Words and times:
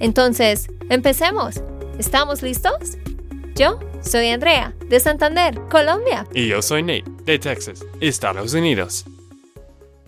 Entonces, 0.00 0.68
empecemos. 0.90 1.62
¿Estamos 1.98 2.42
listos? 2.42 2.98
Yo 3.54 3.78
soy 4.02 4.28
Andrea, 4.28 4.74
de 4.88 4.98
Santander, 4.98 5.60
Colombia. 5.70 6.26
Y 6.34 6.48
yo 6.48 6.60
soy 6.60 6.82
Nate, 6.82 7.04
de 7.24 7.38
Texas, 7.38 7.84
Estados 8.00 8.52
Unidos. 8.54 9.04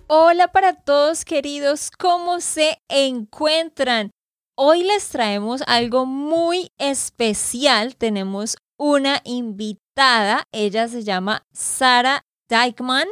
Hola 0.09 0.49
para 0.49 0.75
todos 0.75 1.25
queridos, 1.25 1.91
¿cómo 1.97 2.41
se 2.41 2.81
encuentran? 2.89 4.11
Hoy 4.57 4.85
les 4.85 5.09
traemos 5.09 5.63
algo 5.67 6.07
muy 6.07 6.71
especial. 6.79 7.97
Tenemos 7.97 8.57
una 8.79 9.21
invitada, 9.25 10.45
ella 10.53 10.89
se 10.89 11.05
llama 11.05 11.45
Sara 11.53 12.25
Dykman. 12.49 13.07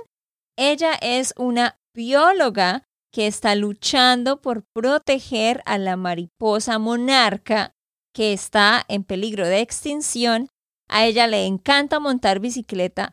Ella 0.56 0.94
es 0.94 1.34
una 1.36 1.78
bióloga 1.94 2.84
que 3.14 3.28
está 3.28 3.54
luchando 3.54 4.40
por 4.40 4.64
proteger 4.74 5.62
a 5.66 5.78
la 5.78 5.96
mariposa 5.96 6.80
monarca 6.80 7.72
que 8.12 8.32
está 8.32 8.84
en 8.88 9.04
peligro 9.04 9.46
de 9.46 9.60
extinción. 9.60 10.48
A 10.88 11.06
ella 11.06 11.28
le 11.28 11.46
encanta 11.46 12.00
montar 12.00 12.40
bicicleta 12.40 13.12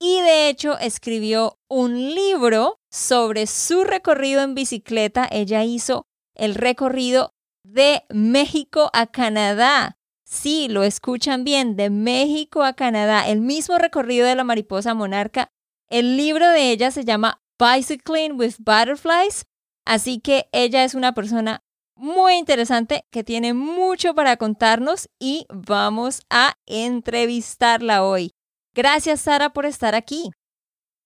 y 0.00 0.22
de 0.22 0.48
hecho 0.48 0.78
escribió 0.78 1.58
un 1.68 2.14
libro 2.14 2.80
sobre 2.90 3.46
su 3.46 3.84
recorrido 3.84 4.40
en 4.40 4.54
bicicleta. 4.54 5.28
Ella 5.30 5.62
hizo 5.64 6.06
el 6.34 6.54
recorrido 6.54 7.34
de 7.62 8.04
México 8.08 8.88
a 8.94 9.06
Canadá. 9.06 9.98
Sí, 10.24 10.68
lo 10.68 10.82
escuchan 10.82 11.44
bien, 11.44 11.76
de 11.76 11.90
México 11.90 12.62
a 12.62 12.72
Canadá, 12.72 13.28
el 13.28 13.42
mismo 13.42 13.76
recorrido 13.76 14.26
de 14.26 14.34
la 14.34 14.44
mariposa 14.44 14.94
monarca. 14.94 15.50
El 15.90 16.16
libro 16.16 16.48
de 16.48 16.70
ella 16.70 16.90
se 16.90 17.04
llama 17.04 17.41
Bicycling 17.62 18.36
with 18.40 18.54
Butterflies, 18.58 19.44
así 19.86 20.18
que 20.18 20.48
ella 20.50 20.82
es 20.82 20.96
una 20.96 21.14
persona 21.14 21.62
muy 21.94 22.34
interesante 22.34 23.04
que 23.12 23.22
tiene 23.22 23.54
mucho 23.54 24.16
para 24.16 24.36
contarnos 24.36 25.08
y 25.20 25.46
vamos 25.48 26.22
a 26.28 26.54
entrevistarla 26.66 28.02
hoy. 28.02 28.32
Gracias 28.74 29.20
Sara 29.20 29.50
por 29.50 29.64
estar 29.66 29.94
aquí. 29.94 30.32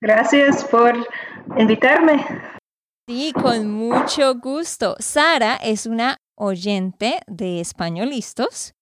Gracias 0.01 0.65
por 0.65 0.95
invitarme. 1.59 2.25
Sí, 3.07 3.35
con 3.35 3.71
mucho 3.71 4.37
gusto. 4.37 4.97
Sara 4.99 5.57
es 5.57 5.85
una 5.85 6.17
oyente 6.39 7.21
de 7.27 7.61
Españolistos 7.61 8.73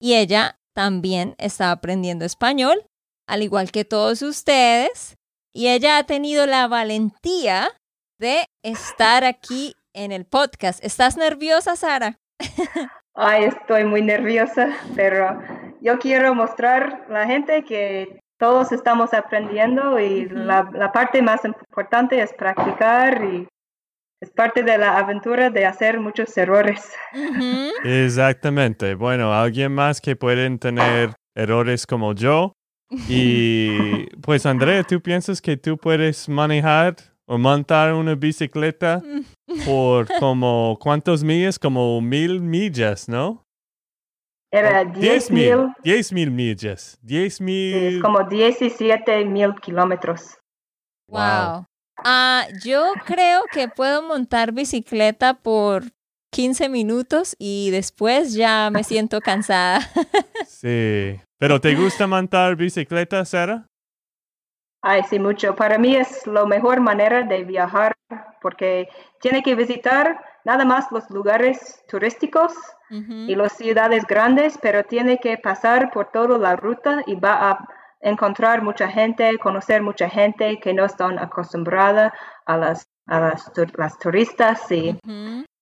y 0.00 0.14
ella 0.14 0.60
también 0.74 1.34
está 1.38 1.72
aprendiendo 1.72 2.24
español, 2.24 2.86
al 3.26 3.42
igual 3.42 3.72
que 3.72 3.84
todos 3.84 4.22
ustedes. 4.22 5.16
Y 5.56 5.68
ella 5.68 5.96
ha 5.96 6.04
tenido 6.04 6.44
la 6.44 6.68
valentía 6.68 7.70
de 8.20 8.44
estar 8.62 9.24
aquí 9.24 9.72
en 9.94 10.12
el 10.12 10.26
podcast. 10.26 10.84
¿Estás 10.84 11.16
nerviosa, 11.16 11.76
Sara? 11.76 12.18
Ay, 13.14 13.44
estoy 13.44 13.86
muy 13.86 14.02
nerviosa, 14.02 14.76
pero 14.94 15.40
yo 15.80 15.98
quiero 15.98 16.34
mostrar 16.34 17.06
a 17.08 17.10
la 17.10 17.26
gente 17.26 17.64
que 17.64 18.20
todos 18.38 18.70
estamos 18.70 19.14
aprendiendo 19.14 19.98
y 19.98 20.28
la, 20.28 20.92
parte 20.92 21.22
más 21.22 21.42
importante 21.46 22.20
es 22.20 22.34
practicar 22.34 23.24
y 23.24 23.48
es 24.20 24.30
parte 24.32 24.62
de 24.62 24.76
la 24.76 24.98
aventura 24.98 25.48
de 25.48 25.64
hacer 25.64 25.98
muchos 26.00 26.36
errores. 26.36 26.92
Exactamente. 27.82 28.94
Bueno, 28.94 29.32
alguien 29.32 29.72
más 29.72 30.02
que 30.02 30.16
pueden 30.16 30.58
tener 30.58 31.14
errores 31.34 31.86
como 31.86 32.12
yo. 32.12 32.52
Y 33.08 34.06
pues 34.20 34.46
Andrea, 34.46 34.82
¿tú 34.82 35.00
piensas 35.00 35.40
que 35.40 35.56
tú 35.56 35.76
puedes 35.76 36.28
manejar 36.28 36.96
o 37.26 37.38
montar 37.38 37.92
una 37.94 38.14
bicicleta 38.14 39.02
por 39.64 40.06
como 40.20 40.78
cuántos 40.80 41.24
millas? 41.24 41.58
Como 41.58 42.00
mil 42.00 42.40
millas, 42.40 43.08
¿no? 43.08 43.42
Era 44.52 44.84
10 44.84 45.30
mil. 45.32 45.68
10 45.82 46.12
mil 46.12 46.30
millas. 46.30 46.98
10 47.02 47.40
mil. 47.40 48.00
como 48.00 48.22
17 48.24 49.24
mil 49.24 49.54
kilómetros. 49.60 50.38
Wow. 51.08 51.66
Ah, 52.04 52.46
yo 52.64 52.92
creo 53.04 53.42
que 53.52 53.68
puedo 53.68 54.02
montar 54.02 54.52
bicicleta 54.52 55.34
por 55.34 55.84
15 56.32 56.68
minutos 56.68 57.34
y 57.38 57.70
después 57.70 58.34
ya 58.34 58.70
me 58.70 58.84
siento 58.84 59.20
cansada. 59.20 59.80
sí. 60.46 61.20
¿Pero 61.38 61.60
te 61.60 61.74
gusta 61.74 62.06
montar 62.06 62.56
bicicleta, 62.56 63.24
Sara? 63.24 63.66
Ay, 64.82 65.02
sí, 65.08 65.18
mucho. 65.18 65.54
Para 65.54 65.78
mí 65.78 65.96
es 65.96 66.26
la 66.26 66.46
mejor 66.46 66.80
manera 66.80 67.22
de 67.22 67.44
viajar 67.44 67.92
porque 68.40 68.88
tiene 69.20 69.42
que 69.42 69.54
visitar 69.54 70.18
nada 70.44 70.64
más 70.64 70.90
los 70.92 71.10
lugares 71.10 71.82
turísticos 71.88 72.52
y 72.88 73.34
las 73.34 73.56
ciudades 73.56 74.06
grandes, 74.06 74.56
pero 74.62 74.84
tiene 74.84 75.18
que 75.18 75.38
pasar 75.38 75.90
por 75.90 76.12
toda 76.12 76.38
la 76.38 76.54
ruta 76.54 77.02
y 77.06 77.16
va 77.16 77.50
a 77.50 77.68
encontrar 78.00 78.62
mucha 78.62 78.88
gente, 78.88 79.36
conocer 79.38 79.82
mucha 79.82 80.08
gente 80.08 80.60
que 80.60 80.72
no 80.72 80.84
están 80.84 81.18
acostumbrada 81.18 82.14
a 82.44 82.56
las, 82.56 82.88
a 83.06 83.18
las, 83.76 83.98
turistas 83.98 84.70
y 84.70 84.96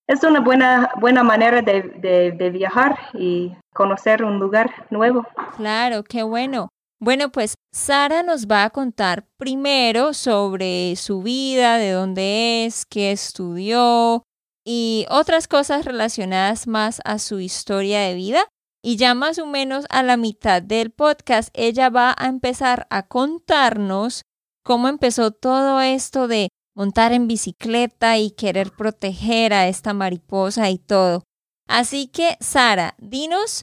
es 0.06 0.22
una 0.22 0.40
buena, 0.40 0.90
buena 1.00 1.22
manera 1.22 1.62
de, 1.62 2.32
de, 2.36 2.50
viajar 2.50 2.98
y 3.14 3.52
conocer 3.72 4.22
un 4.22 4.38
lugar 4.38 4.86
nuevo. 4.90 5.26
Claro, 5.56 6.04
qué 6.04 6.22
bueno. 6.22 6.68
Bueno, 7.00 7.30
pues 7.30 7.54
Sara 7.72 8.22
nos 8.22 8.46
va 8.46 8.64
a 8.64 8.70
contar 8.70 9.26
primero 9.36 10.14
sobre 10.14 10.94
su 10.96 11.22
vida, 11.22 11.76
de 11.78 11.92
dónde 11.92 12.64
es, 12.64 12.86
qué 12.86 13.12
estudió 13.12 14.22
y 14.64 15.06
otras 15.10 15.46
cosas 15.46 15.84
relacionadas 15.84 16.66
más 16.66 17.00
a 17.04 17.18
su 17.18 17.40
historia 17.40 18.00
de 18.00 18.14
vida. 18.14 18.48
Y 18.82 18.96
ya 18.96 19.14
más 19.14 19.38
o 19.38 19.46
menos 19.46 19.86
a 19.88 20.02
la 20.02 20.16
mitad 20.16 20.60
del 20.60 20.90
podcast, 20.90 21.48
ella 21.54 21.88
va 21.88 22.14
a 22.18 22.26
empezar 22.26 22.86
a 22.90 23.06
contarnos 23.06 24.22
cómo 24.62 24.88
empezó 24.88 25.30
todo 25.30 25.80
esto 25.80 26.28
de 26.28 26.48
montar 26.74 27.12
en 27.12 27.28
bicicleta 27.28 28.18
y 28.18 28.30
querer 28.30 28.72
proteger 28.72 29.52
a 29.52 29.68
esta 29.68 29.94
mariposa 29.94 30.70
y 30.70 30.78
todo. 30.78 31.22
Así 31.68 32.08
que, 32.08 32.36
Sara, 32.40 32.94
dinos 32.98 33.62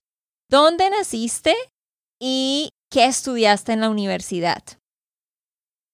dónde 0.49 0.89
naciste 0.89 1.55
y 2.19 2.71
qué 2.89 3.05
estudiaste 3.05 3.73
en 3.73 3.81
la 3.81 3.89
universidad. 3.89 4.63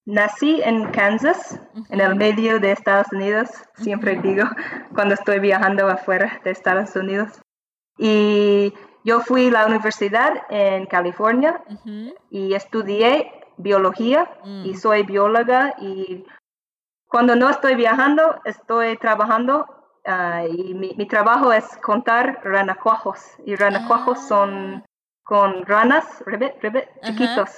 Nací 0.05 0.61
en 0.63 0.89
Kansas, 0.91 1.59
en 1.89 2.00
el 2.00 2.16
medio 2.16 2.59
de 2.59 2.72
Estados 2.72 3.07
Unidos, 3.11 3.49
siempre 3.75 4.16
digo, 4.22 4.45
cuando 4.95 5.16
estoy 5.16 5.39
viajando 5.39 5.88
afuera 5.88 6.39
de 6.45 6.51
Estados 6.51 6.95
Unidos. 6.95 7.41
Y 7.97 8.73
yo 9.03 9.19
fui 9.19 9.47
a 9.47 9.51
la 9.51 9.66
universidad 9.66 10.31
en 10.49 10.85
California 10.85 11.61
y 12.29 12.53
estudié 12.53 13.31
biología 13.57 14.29
y 14.63 14.72
mm. 14.72 14.75
soy 14.75 15.03
bióloga 15.03 15.75
y 15.81 16.23
cuando 17.07 17.35
no 17.35 17.49
estoy 17.49 17.75
viajando, 17.75 18.41
estoy 18.45 18.97
trabajando 18.97 19.65
ah, 20.05 20.43
y 20.45 20.73
mi, 20.73 21.07
trabajo 21.07 21.53
es 21.53 21.65
contar 21.81 22.41
ranacuajos. 22.43 23.19
Y 23.45 23.55
ranacuajos 23.55 24.19
ah. 24.19 24.27
son 24.27 24.85
con 25.23 25.65
ranas, 25.65 26.05
chiquitos, 27.03 27.49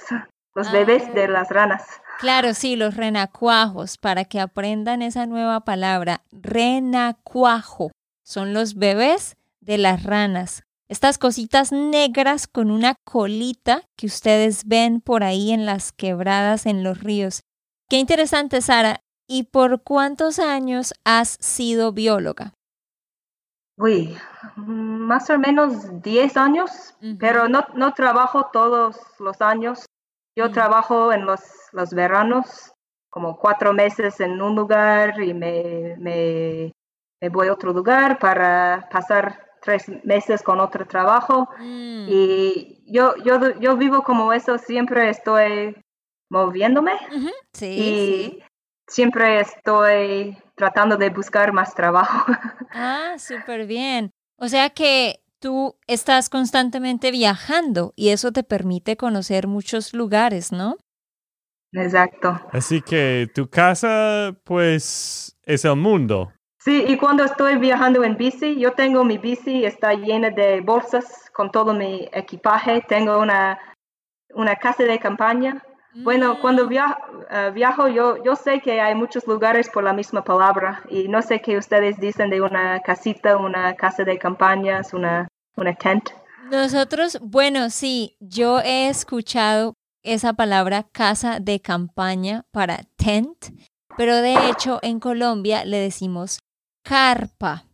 los 0.54 0.70
bebés 0.72 1.12
de 1.14 1.24
ah. 1.24 1.28
las 1.28 1.48
ranas. 1.50 1.84
Claro, 2.18 2.54
sí, 2.54 2.76
los 2.76 2.96
renacuajos, 2.96 3.96
para 3.96 4.24
que 4.24 4.40
aprendan 4.40 5.02
esa 5.02 5.26
nueva 5.26 5.60
palabra. 5.60 6.22
Renacuajo 6.32 7.90
son 8.22 8.52
los 8.52 8.74
bebés 8.74 9.36
de 9.60 9.78
las 9.78 10.04
ranas. 10.04 10.62
Estas 10.88 11.18
cositas 11.18 11.72
negras 11.72 12.46
con 12.48 12.70
una 12.70 12.96
colita 13.04 13.82
que 13.96 14.06
ustedes 14.06 14.66
ven 14.66 15.00
por 15.00 15.22
ahí 15.22 15.52
en 15.52 15.64
las 15.64 15.92
quebradas 15.92 16.66
en 16.66 16.82
los 16.82 17.00
ríos. 17.00 17.42
Qué 17.88 17.96
interesante, 17.98 18.60
Sara. 18.60 19.00
¿Y 19.32 19.44
por 19.44 19.84
cuántos 19.84 20.40
años 20.40 20.92
has 21.04 21.36
sido 21.38 21.92
bióloga? 21.92 22.52
Uy, 23.78 24.18
más 24.56 25.30
o 25.30 25.38
menos 25.38 26.02
10 26.02 26.36
años, 26.36 26.96
pero 27.20 27.48
no, 27.48 27.64
no, 27.74 27.94
trabajo 27.94 28.48
todos 28.52 28.96
los 29.20 29.40
años. 29.40 29.86
Yo 30.36 30.48
mm. 30.48 30.52
trabajo 30.52 31.12
en 31.12 31.26
los, 31.26 31.42
los, 31.70 31.90
veranos, 31.90 32.72
como 33.08 33.38
cuatro 33.38 33.72
meses 33.72 34.18
en 34.18 34.42
un 34.42 34.56
lugar 34.56 35.22
y 35.22 35.32
me, 35.32 35.94
me, 35.98 36.72
me, 37.20 37.28
voy 37.28 37.46
a 37.46 37.52
otro 37.52 37.72
lugar 37.72 38.18
para 38.18 38.88
pasar 38.90 39.48
tres 39.62 39.88
meses 40.02 40.42
con 40.42 40.58
otro 40.58 40.88
trabajo. 40.88 41.48
Mm. 41.60 42.06
Y 42.08 42.82
yo, 42.92 43.14
yo, 43.24 43.60
yo 43.60 43.76
vivo 43.76 44.02
como 44.02 44.32
eso, 44.32 44.58
siempre 44.58 45.08
estoy 45.08 45.76
moviéndome 46.30 46.92
Sí, 47.52 47.66
y 47.66 48.30
sí. 48.30 48.42
Siempre 48.90 49.40
estoy 49.40 50.36
tratando 50.56 50.96
de 50.96 51.08
buscar 51.10 51.52
más 51.52 51.74
trabajo. 51.74 52.26
Ah, 52.72 53.16
súper 53.18 53.66
bien. 53.66 54.12
O 54.36 54.46
sea 54.46 54.70
que 54.70 55.24
tú 55.40 55.76
estás 55.88 56.30
constantemente 56.30 57.10
viajando 57.10 57.92
y 57.96 58.10
eso 58.10 58.30
te 58.30 58.44
permite 58.44 58.96
conocer 58.96 59.48
muchos 59.48 59.92
lugares, 59.92 60.52
¿no? 60.52 60.76
Exacto. 61.72 62.40
Así 62.52 62.80
que 62.80 63.28
tu 63.34 63.50
casa, 63.50 64.36
pues, 64.44 65.36
es 65.42 65.64
el 65.64 65.74
mundo. 65.74 66.32
Sí, 66.60 66.84
y 66.86 66.96
cuando 66.96 67.24
estoy 67.24 67.56
viajando 67.56 68.04
en 68.04 68.16
bici, 68.16 68.56
yo 68.56 68.72
tengo 68.72 69.02
mi 69.02 69.18
bici, 69.18 69.64
está 69.64 69.94
llena 69.94 70.30
de 70.30 70.60
bolsas 70.60 71.28
con 71.32 71.50
todo 71.50 71.74
mi 71.74 72.08
equipaje. 72.12 72.82
Tengo 72.86 73.18
una, 73.18 73.58
una 74.34 74.54
casa 74.54 74.84
de 74.84 74.98
campaña. 75.00 75.60
Bueno, 75.92 76.40
cuando 76.40 76.66
Mm, 76.66 76.68
via- 76.68 76.98
eh, 77.30 77.50
viajo, 77.52 77.88
yo, 77.88 78.22
yo 78.22 78.36
sé 78.36 78.60
que 78.60 78.80
hay 78.80 78.94
muchos 78.94 79.26
lugares 79.26 79.68
por 79.68 79.82
la 79.82 79.92
misma 79.92 80.22
palabra 80.22 80.82
y 80.88 81.08
no 81.08 81.20
sé 81.20 81.40
qué 81.40 81.56
ustedes 81.56 81.98
dicen 81.98 82.30
de 82.30 82.40
una 82.40 82.80
casita, 82.80 83.36
una 83.36 83.74
casa 83.74 84.04
de 84.04 84.18
campañas, 84.18 84.94
una, 84.94 85.26
una 85.56 85.74
tent. 85.74 86.10
Nosotros, 86.50 87.18
bueno, 87.22 87.70
sí, 87.70 88.16
yo 88.20 88.60
he 88.60 88.88
escuchado 88.88 89.74
esa 90.02 90.32
palabra 90.32 90.84
casa 90.92 91.38
de 91.40 91.60
campaña 91.60 92.44
para 92.52 92.78
tent, 92.96 93.52
pero 93.96 94.16
de 94.16 94.48
hecho 94.48 94.78
en 94.82 95.00
Colombia 95.00 95.64
le 95.64 95.78
decimos 95.78 96.38
carpa. 96.84 97.64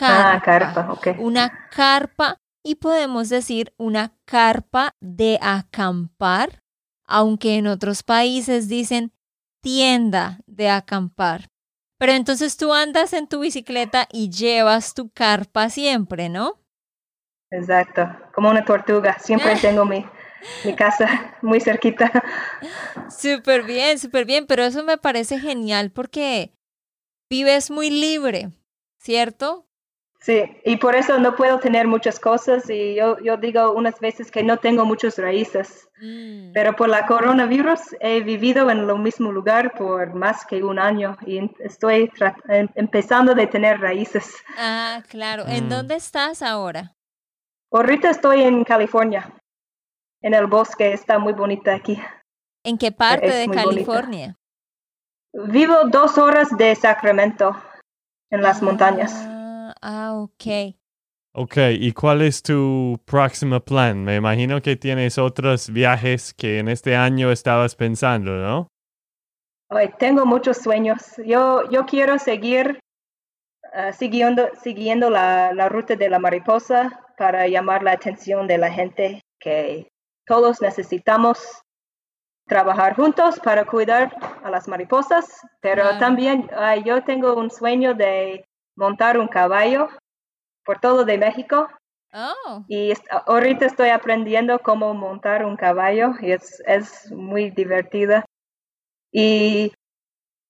Ah, 0.00 0.40
carpa, 0.44 0.92
ok. 0.92 1.08
Una 1.18 1.68
carpa 1.70 2.36
y 2.64 2.76
podemos 2.76 3.28
decir 3.28 3.72
una 3.78 4.12
carpa 4.24 4.90
de 5.00 5.38
acampar, 5.40 6.58
aunque 7.08 7.56
en 7.56 7.66
otros 7.66 8.02
países 8.02 8.68
dicen 8.68 9.12
tienda 9.60 10.38
de 10.46 10.68
acampar. 10.68 11.48
Pero 11.98 12.12
entonces 12.12 12.56
tú 12.56 12.72
andas 12.72 13.12
en 13.12 13.26
tu 13.26 13.40
bicicleta 13.40 14.06
y 14.12 14.30
llevas 14.30 14.94
tu 14.94 15.10
carpa 15.10 15.68
siempre, 15.68 16.28
¿no? 16.28 16.60
Exacto, 17.50 18.08
como 18.34 18.50
una 18.50 18.64
tortuga. 18.64 19.18
Siempre 19.18 19.56
tengo 19.60 19.84
mi, 19.84 20.04
mi 20.64 20.76
casa 20.76 21.36
muy 21.42 21.60
cerquita. 21.60 22.12
Súper 23.10 23.64
bien, 23.64 23.98
súper 23.98 24.24
bien, 24.24 24.46
pero 24.46 24.62
eso 24.64 24.84
me 24.84 24.98
parece 24.98 25.40
genial 25.40 25.90
porque 25.90 26.52
vives 27.28 27.70
muy 27.70 27.90
libre, 27.90 28.52
¿cierto? 28.98 29.67
Sí, 30.20 30.42
y 30.64 30.76
por 30.78 30.96
eso 30.96 31.18
no 31.20 31.36
puedo 31.36 31.60
tener 31.60 31.86
muchas 31.86 32.18
cosas 32.18 32.68
y 32.68 32.96
yo, 32.96 33.18
yo 33.20 33.36
digo 33.36 33.70
unas 33.72 34.00
veces 34.00 34.30
que 34.32 34.42
no 34.42 34.56
tengo 34.56 34.84
muchas 34.84 35.16
raíces, 35.18 35.84
Mm, 36.00 36.52
pero 36.52 36.74
por 36.76 36.88
la 36.88 37.06
coronavirus 37.06 37.96
he 38.00 38.20
vivido 38.20 38.70
en 38.70 38.78
el 38.78 38.98
mismo 38.98 39.32
lugar 39.32 39.72
por 39.76 40.14
más 40.14 40.44
que 40.46 40.62
un 40.62 40.78
año 40.78 41.16
y 41.26 41.50
estoy 41.58 42.08
em- 42.48 42.68
empezando 42.76 43.34
de 43.34 43.46
tener 43.48 43.80
raíces. 43.80 44.32
Ah, 44.56 45.02
claro. 45.08 45.44
¿En 45.48 45.66
Mm. 45.66 45.68
dónde 45.68 45.94
estás 45.96 46.42
ahora? 46.42 46.94
Ahorita 47.72 48.10
estoy 48.10 48.42
en 48.42 48.62
California, 48.64 49.28
en 50.22 50.34
el 50.34 50.46
bosque, 50.46 50.92
está 50.92 51.18
muy 51.18 51.32
bonita 51.32 51.74
aquí. 51.74 52.00
¿En 52.64 52.78
qué 52.78 52.92
parte 52.92 53.26
es 53.26 53.34
de 53.34 53.46
bonita. 53.46 53.64
California? 53.68 54.36
Vivo 55.32 55.74
dos 55.88 56.16
horas 56.18 56.48
de 56.56 56.74
Sacramento, 56.76 57.56
en 58.30 58.42
las 58.42 58.62
montañas. 58.62 59.12
Ah, 59.82 60.14
ok. 60.14 60.74
Ok, 61.34 61.56
¿y 61.78 61.92
cuál 61.92 62.22
es 62.22 62.42
tu 62.42 62.98
próximo 63.04 63.60
plan? 63.60 64.02
Me 64.02 64.16
imagino 64.16 64.60
que 64.60 64.76
tienes 64.76 65.18
otros 65.18 65.70
viajes 65.70 66.34
que 66.34 66.58
en 66.58 66.68
este 66.68 66.96
año 66.96 67.30
estabas 67.30 67.76
pensando, 67.76 68.32
¿no? 68.32 68.68
Tengo 69.98 70.24
muchos 70.24 70.56
sueños. 70.58 71.14
Yo, 71.24 71.68
yo 71.70 71.84
quiero 71.84 72.18
seguir 72.18 72.80
ah, 73.74 73.92
siguiendo, 73.92 74.48
siguiendo 74.62 75.10
la, 75.10 75.52
la 75.52 75.68
ruta 75.68 75.94
de 75.94 76.08
la 76.08 76.18
mariposa 76.18 77.04
para 77.18 77.46
llamar 77.46 77.82
la 77.82 77.92
atención 77.92 78.46
de 78.46 78.58
la 78.58 78.72
gente 78.72 79.20
que 79.38 79.88
todos 80.26 80.60
necesitamos 80.62 81.62
trabajar 82.48 82.96
juntos 82.96 83.38
para 83.40 83.64
cuidar 83.64 84.16
a 84.42 84.50
las 84.50 84.66
mariposas, 84.66 85.26
pero 85.60 85.98
también 85.98 86.50
ah, 86.56 86.76
yo 86.76 87.04
tengo 87.04 87.34
un 87.34 87.50
sueño 87.50 87.94
de 87.94 88.44
montar 88.78 89.18
un 89.18 89.28
caballo 89.28 89.88
por 90.64 90.78
todo 90.78 91.04
de 91.04 91.18
México 91.18 91.68
Oh, 92.14 92.64
y 92.68 92.92
ahorita 93.26 93.66
estoy 93.66 93.90
aprendiendo 93.90 94.58
cómo 94.60 94.94
montar 94.94 95.44
un 95.44 95.56
caballo 95.56 96.12
y 96.22 96.32
es, 96.32 96.62
es 96.66 97.12
muy 97.12 97.50
divertida. 97.50 98.24
Y 99.12 99.72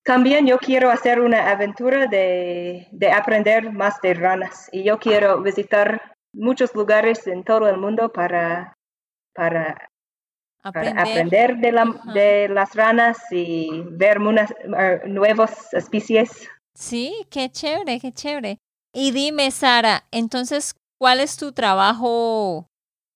también 0.05 0.47
yo 0.47 0.59
quiero 0.59 0.91
hacer 0.91 1.21
una 1.21 1.51
aventura 1.51 2.07
de, 2.07 2.87
de 2.93 3.11
aprender 3.13 3.73
más 3.73 4.01
de 4.03 4.15
ranas 4.15 4.69
y 4.73 4.85
yo 4.85 4.99
quiero 5.01 5.43
visitar 5.43 6.15
muchos 6.33 6.75
lugares 6.77 7.27
en 7.27 7.43
todo 7.43 7.69
el 7.69 7.77
mundo 7.79 8.13
para, 8.13 8.75
para, 9.35 9.91
para 10.73 10.91
aprender. 11.03 11.57
de, 11.57 11.73
la- 11.73 11.85
de 12.15 12.49
las 12.51 12.75
ranas 12.77 13.19
y 13.33 13.83
ver 13.91 14.19
unas 14.21 14.51
eh, 14.53 15.01
nuevas 15.07 15.75
especies. 15.75 16.49
Sí, 16.79 17.27
qué 17.29 17.51
chévere, 17.51 17.99
qué 17.99 18.13
chévere. 18.13 18.61
Y 18.95 19.11
dime, 19.11 19.51
Sara, 19.51 20.05
entonces, 20.13 20.77
¿cuál 20.97 21.19
es 21.19 21.37
tu 21.37 21.51
trabajo 21.51 22.69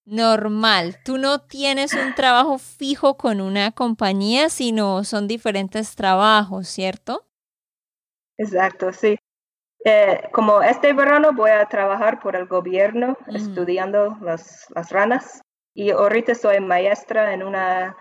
normal? 0.04 0.96
Tú 1.04 1.16
no 1.16 1.42
tienes 1.42 1.94
un 1.94 2.12
trabajo 2.16 2.58
fijo 2.58 3.16
con 3.16 3.40
una 3.40 3.70
compañía, 3.70 4.48
sino 4.48 5.04
son 5.04 5.28
diferentes 5.28 5.94
trabajos, 5.94 6.66
¿cierto? 6.66 7.24
Exacto, 8.36 8.92
sí. 8.92 9.16
Eh, 9.84 10.22
como 10.32 10.60
este 10.60 10.92
verano 10.92 11.32
voy 11.32 11.52
a 11.52 11.64
trabajar 11.66 12.18
por 12.18 12.34
el 12.34 12.46
gobierno 12.46 13.16
estudiando 13.28 14.18
las, 14.22 14.66
las 14.74 14.90
ranas 14.90 15.40
y 15.72 15.90
ahorita 15.90 16.34
soy 16.34 16.58
maestra 16.58 17.32
en 17.32 17.44
una, 17.44 17.96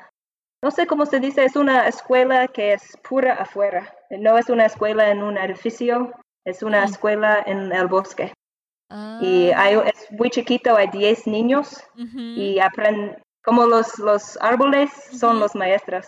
no 0.64 0.72
sé 0.72 0.88
cómo 0.88 1.06
se 1.06 1.20
dice, 1.20 1.44
es 1.46 1.56
una 1.56 1.88
escuela 1.88 2.48
que 2.48 2.74
es 2.74 2.98
pura 3.08 3.34
afuera. 3.34 3.94
No 4.10 4.38
es 4.38 4.50
una 4.50 4.66
escuela 4.66 5.10
en 5.10 5.24
un 5.24 5.38
edificio, 5.38 6.12
es 6.46 6.62
una 6.64 6.84
escuela 6.84 7.42
en 7.46 7.72
el 7.72 7.88
bosque. 7.88 8.34
Ah, 8.90 9.20
Y 9.22 9.52
hay, 9.52 9.76
es 9.86 10.12
muy 10.12 10.30
chiquito, 10.30 10.76
hay 10.76 10.88
10 10.88 11.28
niños 11.28 11.84
y 11.96 12.60
aprenden, 12.60 13.18
como 13.44 13.66
los, 13.66 13.98
los 14.00 14.38
árboles 14.42 14.92
son 15.18 15.40
los 15.40 15.56
maestros. 15.56 16.06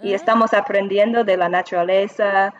Y 0.00 0.12
Ah. 0.12 0.16
estamos 0.16 0.52
aprendiendo 0.54 1.24
de 1.24 1.36
la 1.36 1.48
naturaleza, 1.48 2.54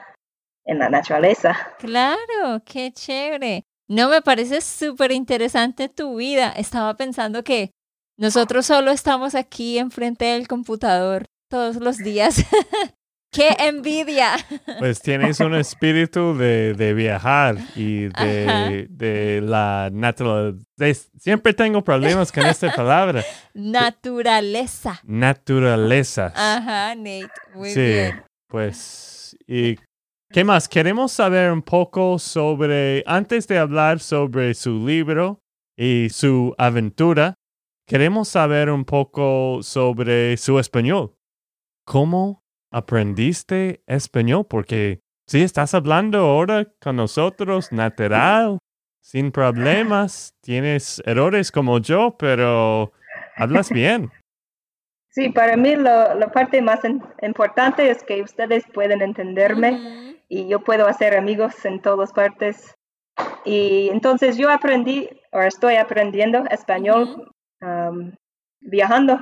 en 0.64 0.78
la 0.78 0.88
naturaleza. 0.88 1.56
Claro, 1.78 2.62
qué 2.64 2.92
chévere. 2.92 3.64
No 3.88 4.08
me 4.08 4.22
parece 4.22 4.60
súper 4.60 5.12
interesante 5.12 5.88
tu 5.88 6.16
vida. 6.16 6.50
Estaba 6.56 6.94
pensando 6.94 7.42
que 7.42 7.70
nosotros 8.16 8.66
solo 8.66 8.90
estamos 8.90 9.34
aquí 9.34 9.78
enfrente 9.78 10.24
del 10.26 10.46
computador 10.46 11.24
todos 11.52 11.76
los 11.76 11.98
días. 11.98 12.42
¡Qué 13.30 13.50
envidia! 13.58 14.36
Pues 14.78 15.02
tienes 15.02 15.38
un 15.40 15.54
espíritu 15.54 16.34
de, 16.34 16.72
de 16.72 16.94
viajar 16.94 17.56
y 17.76 18.04
de, 18.04 18.86
de 18.88 19.42
la 19.42 19.90
naturaleza. 19.92 21.10
Siempre 21.18 21.52
tengo 21.52 21.84
problemas 21.84 22.32
con 22.32 22.46
esta 22.46 22.72
palabra. 22.74 23.22
Naturaleza. 23.52 24.98
Naturalezas. 25.04 26.32
Ajá, 26.34 26.94
Nate. 26.94 27.28
Muy 27.54 27.70
sí, 27.70 27.80
bien. 27.80 28.22
pues, 28.48 29.36
¿y 29.46 29.76
qué 30.30 30.44
más? 30.44 30.68
Queremos 30.70 31.12
saber 31.12 31.52
un 31.52 31.62
poco 31.62 32.18
sobre, 32.18 33.04
antes 33.06 33.46
de 33.46 33.58
hablar 33.58 34.00
sobre 34.00 34.54
su 34.54 34.86
libro 34.86 35.38
y 35.76 36.08
su 36.10 36.54
aventura, 36.56 37.34
queremos 37.86 38.28
saber 38.28 38.70
un 38.70 38.86
poco 38.86 39.60
sobre 39.62 40.38
su 40.38 40.58
español. 40.58 41.14
¿Cómo 41.84 42.42
aprendiste 42.70 43.82
español? 43.86 44.46
Porque 44.48 45.00
si 45.26 45.42
estás 45.42 45.74
hablando 45.74 46.18
ahora 46.18 46.66
con 46.80 46.96
nosotros 46.96 47.72
natural, 47.72 48.58
sin 49.02 49.32
problemas, 49.32 50.34
tienes 50.42 51.02
errores 51.04 51.50
como 51.50 51.78
yo, 51.78 52.16
pero 52.18 52.92
hablas 53.36 53.70
bien. 53.70 54.10
Sí, 55.10 55.28
para 55.28 55.56
mí 55.56 55.76
lo, 55.76 56.14
la 56.14 56.32
parte 56.32 56.62
más 56.62 56.84
in- 56.84 57.02
importante 57.20 57.90
es 57.90 58.02
que 58.02 58.22
ustedes 58.22 58.64
pueden 58.72 59.02
entenderme 59.02 60.16
y 60.28 60.48
yo 60.48 60.60
puedo 60.60 60.86
hacer 60.86 61.16
amigos 61.16 61.64
en 61.66 61.82
todas 61.82 62.12
partes. 62.12 62.74
Y 63.44 63.90
entonces 63.90 64.38
yo 64.38 64.50
aprendí, 64.50 65.10
o 65.32 65.40
estoy 65.40 65.74
aprendiendo 65.74 66.44
español 66.50 67.30
um, 67.60 68.12
viajando. 68.60 69.18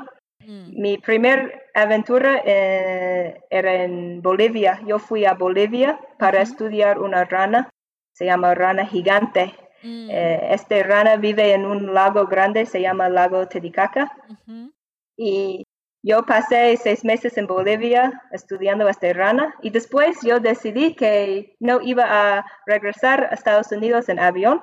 Mm. 0.46 0.80
Mi 0.80 0.98
primer 0.98 1.59
aventura 1.74 2.42
eh, 2.44 3.40
era 3.50 3.84
en 3.84 4.20
Bolivia. 4.22 4.80
Yo 4.86 4.98
fui 4.98 5.24
a 5.24 5.34
Bolivia 5.34 5.98
para 6.18 6.38
Ujú. 6.42 6.50
estudiar 6.50 6.98
una 6.98 7.24
rana, 7.24 7.68
se 8.14 8.24
llama 8.26 8.54
rana 8.54 8.84
gigante. 8.86 9.54
Mm, 9.82 10.08
Eh, 10.10 10.48
este 10.52 10.82
rana 10.82 11.16
vive 11.16 11.52
en 11.54 11.64
un 11.64 11.94
lago 11.94 12.26
grande, 12.26 12.66
se 12.66 12.80
llama 12.80 13.08
lago 13.08 13.46
Titicaca. 13.48 14.10
ujú. 14.28 14.72
Y 15.16 15.64
yo 16.02 16.24
pasé 16.24 16.76
seis 16.76 17.04
meses 17.04 17.36
en 17.38 17.46
Bolivia 17.46 18.22
estudiando 18.32 18.88
este 18.88 19.12
rana 19.12 19.54
y 19.62 19.70
después 19.70 20.18
yo 20.22 20.40
decidí 20.40 20.94
que 20.94 21.54
no 21.60 21.80
iba 21.82 22.04
a 22.08 22.44
regresar 22.66 23.24
a 23.24 23.34
Estados 23.34 23.70
Unidos 23.72 24.08
en 24.08 24.18
avión. 24.18 24.62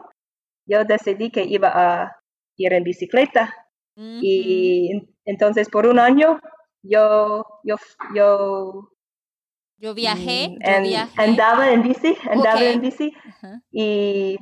Yo 0.65 0.83
decidí 0.83 1.29
que 1.31 1.43
iba 1.43 1.69
a 1.73 2.17
ir 2.57 2.73
en 2.73 2.83
bicicleta 2.83 3.53
y 4.21 4.91
en- 4.91 5.15
entonces 5.25 5.69
por 5.69 5.85
un 5.87 5.97
año 5.99 6.39
yo, 6.83 7.45
yo, 7.63 7.75
yo 8.13 8.89
Yo 9.79 9.93
viajé, 9.93 10.49
mm, 10.49 10.53
yo 10.65 10.81
viajé. 10.81 11.23
andaba 11.23 11.71
en 11.71 11.83
bici, 11.83 12.17
andaba 12.31 12.55
Ok. 12.55 12.61
en 12.73 12.81
bici 12.81 13.13
y, 13.71 14.37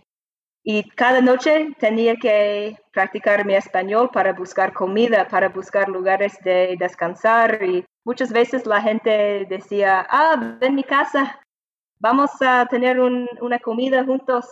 y 0.63 0.83
cada 0.91 1.21
noche 1.21 1.67
tenía 1.79 2.15
que 2.15 2.77
practicar 2.93 3.45
mi 3.45 3.55
español 3.55 4.09
para 4.13 4.33
buscar 4.33 4.73
comida, 4.73 5.27
para 5.27 5.49
buscar 5.49 5.89
lugares 5.89 6.37
de 6.43 6.75
descansar 6.79 7.61
y 7.63 7.83
muchas 8.05 8.31
veces 8.31 8.65
la 8.65 8.81
gente 8.81 9.45
decía, 9.49 10.05
ah, 10.09 10.35
ven 10.59 10.71
a 10.71 10.75
mi 10.75 10.83
casa, 10.83 11.39
vamos 11.99 12.31
a 12.41 12.65
tener 12.67 12.99
un- 12.99 13.27
una 13.41 13.59
comida 13.59 14.03
juntos 14.05 14.45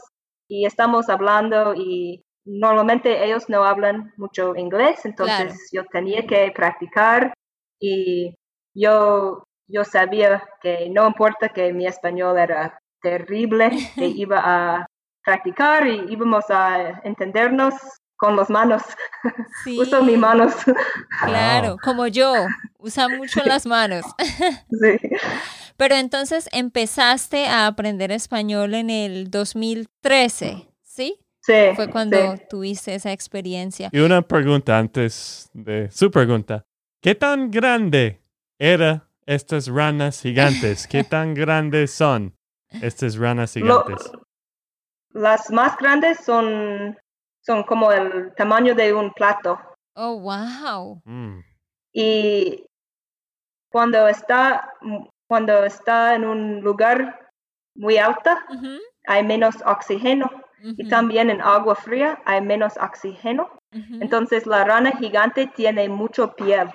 y 0.50 0.66
estamos 0.66 1.10
hablando 1.10 1.74
y 1.76 2.22
normalmente 2.46 3.24
ellos 3.24 3.48
no 3.48 3.64
hablan 3.64 4.12
mucho 4.18 4.56
inglés, 4.56 5.06
entonces 5.06 5.38
Claro. 5.38 5.56
yo 5.72 5.86
tenía 5.92 6.26
que 6.28 6.52
practicar 6.54 7.34
y 7.86 8.36
yo, 8.74 9.44
yo 9.68 9.84
sabía 9.84 10.44
que 10.62 10.90
no 10.90 11.06
importa 11.08 11.50
que 11.50 11.74
mi 11.74 11.86
español 11.86 12.38
era 12.38 12.80
terrible, 13.02 13.70
que 13.96 14.08
iba 14.08 14.40
a 14.44 14.86
practicar 15.26 15.88
y 15.88 16.06
íbamos 16.10 16.46
a 16.50 17.02
entendernos 17.04 17.74
con 18.16 18.36
las 18.38 18.50
manos. 18.50 18.82
Sí, 19.64 19.78
Uso 19.80 20.02
mis 20.04 20.18
manos. 20.18 20.54
claro, 21.26 21.70
Wow. 21.72 21.78
como 21.84 22.08
yo, 22.08 22.34
usa 22.80 23.10
mucho 23.10 23.42
las 23.46 23.66
manos. 23.66 24.06
sí. 24.70 24.98
Pero 25.76 25.96
entonces 25.96 26.48
empezaste 26.54 27.48
a 27.48 27.66
aprender 27.68 28.12
español 28.12 28.76
en 28.76 28.90
el 28.92 29.30
2013, 29.32 30.68
¿sí? 30.84 31.20
Sí, 31.42 31.54
Fue 31.76 31.90
cuando 31.90 32.38
sí. 32.38 32.44
tuviste 32.50 32.96
esa 32.96 33.12
experiencia. 33.12 33.90
Y 33.92 34.00
una 34.00 34.22
pregunta 34.22 34.78
antes 34.78 35.50
de 35.54 35.90
su 35.92 36.10
pregunta. 36.10 36.64
¿Qué 37.04 37.16
tan 37.16 37.52
grande 37.52 38.22
eran 38.58 39.04
estas 39.26 39.68
ranas 39.68 40.22
gigantes? 40.22 40.88
¿Qué 40.88 41.04
tan 41.10 41.34
grandes 41.34 41.92
son 41.92 42.34
estas 42.70 43.18
ranas 43.18 43.58
Lo- 43.58 43.84
gigantes? 43.84 44.12
las 45.10 45.52
más 45.52 45.76
grandes 45.78 46.20
son, 46.24 46.98
son 47.42 47.64
como 47.64 47.92
el 47.92 48.34
tamaño 48.36 48.74
de 48.74 48.94
un 48.94 49.12
plato. 49.12 49.60
Oh, 49.96 50.18
wow. 50.22 51.02
Mm, 51.04 51.42
Y 51.94 52.66
cuando 53.70 54.08
está, 54.08 54.72
cuando 55.28 55.66
está 55.66 56.16
en 56.16 56.24
un 56.24 56.62
lugar 56.62 57.20
muy 57.76 57.98
alto, 57.98 58.30
hay 59.08 59.24
menos 59.26 59.56
oxígeno. 59.66 60.32
Y 60.62 60.88
también 60.88 61.30
en 61.30 61.42
agua 61.42 61.76
fría 61.76 62.22
hay 62.24 62.40
menos 62.40 62.78
oxígeno. 62.78 63.50
Entonces 64.00 64.46
la 64.48 64.64
rana 64.64 64.94
gigante 64.94 65.48
tiene 65.48 65.90
mucho 65.90 66.34
piel. 66.34 66.70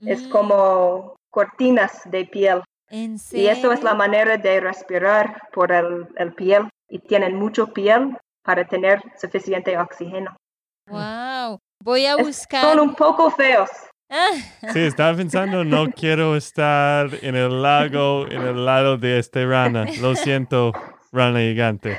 Es 0.00 0.22
Mm, 0.26 0.30
como 0.30 1.16
cortinas 1.30 2.02
de 2.06 2.24
piel. 2.26 2.62
¿En 2.90 3.16
Y 3.32 3.46
eso 3.46 3.72
es 3.72 3.82
la 3.82 3.90
serio? 3.90 3.94
manera 3.96 4.36
de 4.36 4.60
respirar 4.60 5.40
por 5.52 5.72
el, 5.72 6.06
el 6.16 6.34
piel. 6.34 6.68
Y 6.88 6.98
tienen 6.98 7.34
mucho 7.36 7.72
piel 7.72 8.16
para 8.44 8.64
tener 8.66 9.00
suficiente 9.18 9.76
oxígeno. 9.78 10.36
Wow. 10.86 11.58
Voy 11.82 12.06
a 12.06 12.14
Es- 12.16 12.26
buscar. 12.26 12.62
son 12.64 12.78
un 12.80 12.94
poco 12.94 13.30
feos. 13.30 13.70
Ah, 14.10 14.28
Sí, 14.72 14.80
estaba 14.80 15.16
pensando, 15.16 15.64
no 15.64 15.90
quiero 15.90 16.36
estar 16.36 17.08
en 17.22 17.34
el 17.36 17.62
lago, 17.62 18.26
en 18.28 18.42
el 18.42 18.64
lado 18.64 18.96
de 18.98 19.18
este 19.18 19.46
rana. 19.46 19.86
Lo 20.00 20.14
siento, 20.14 20.72
rana 21.10 21.40
gigante. 21.40 21.98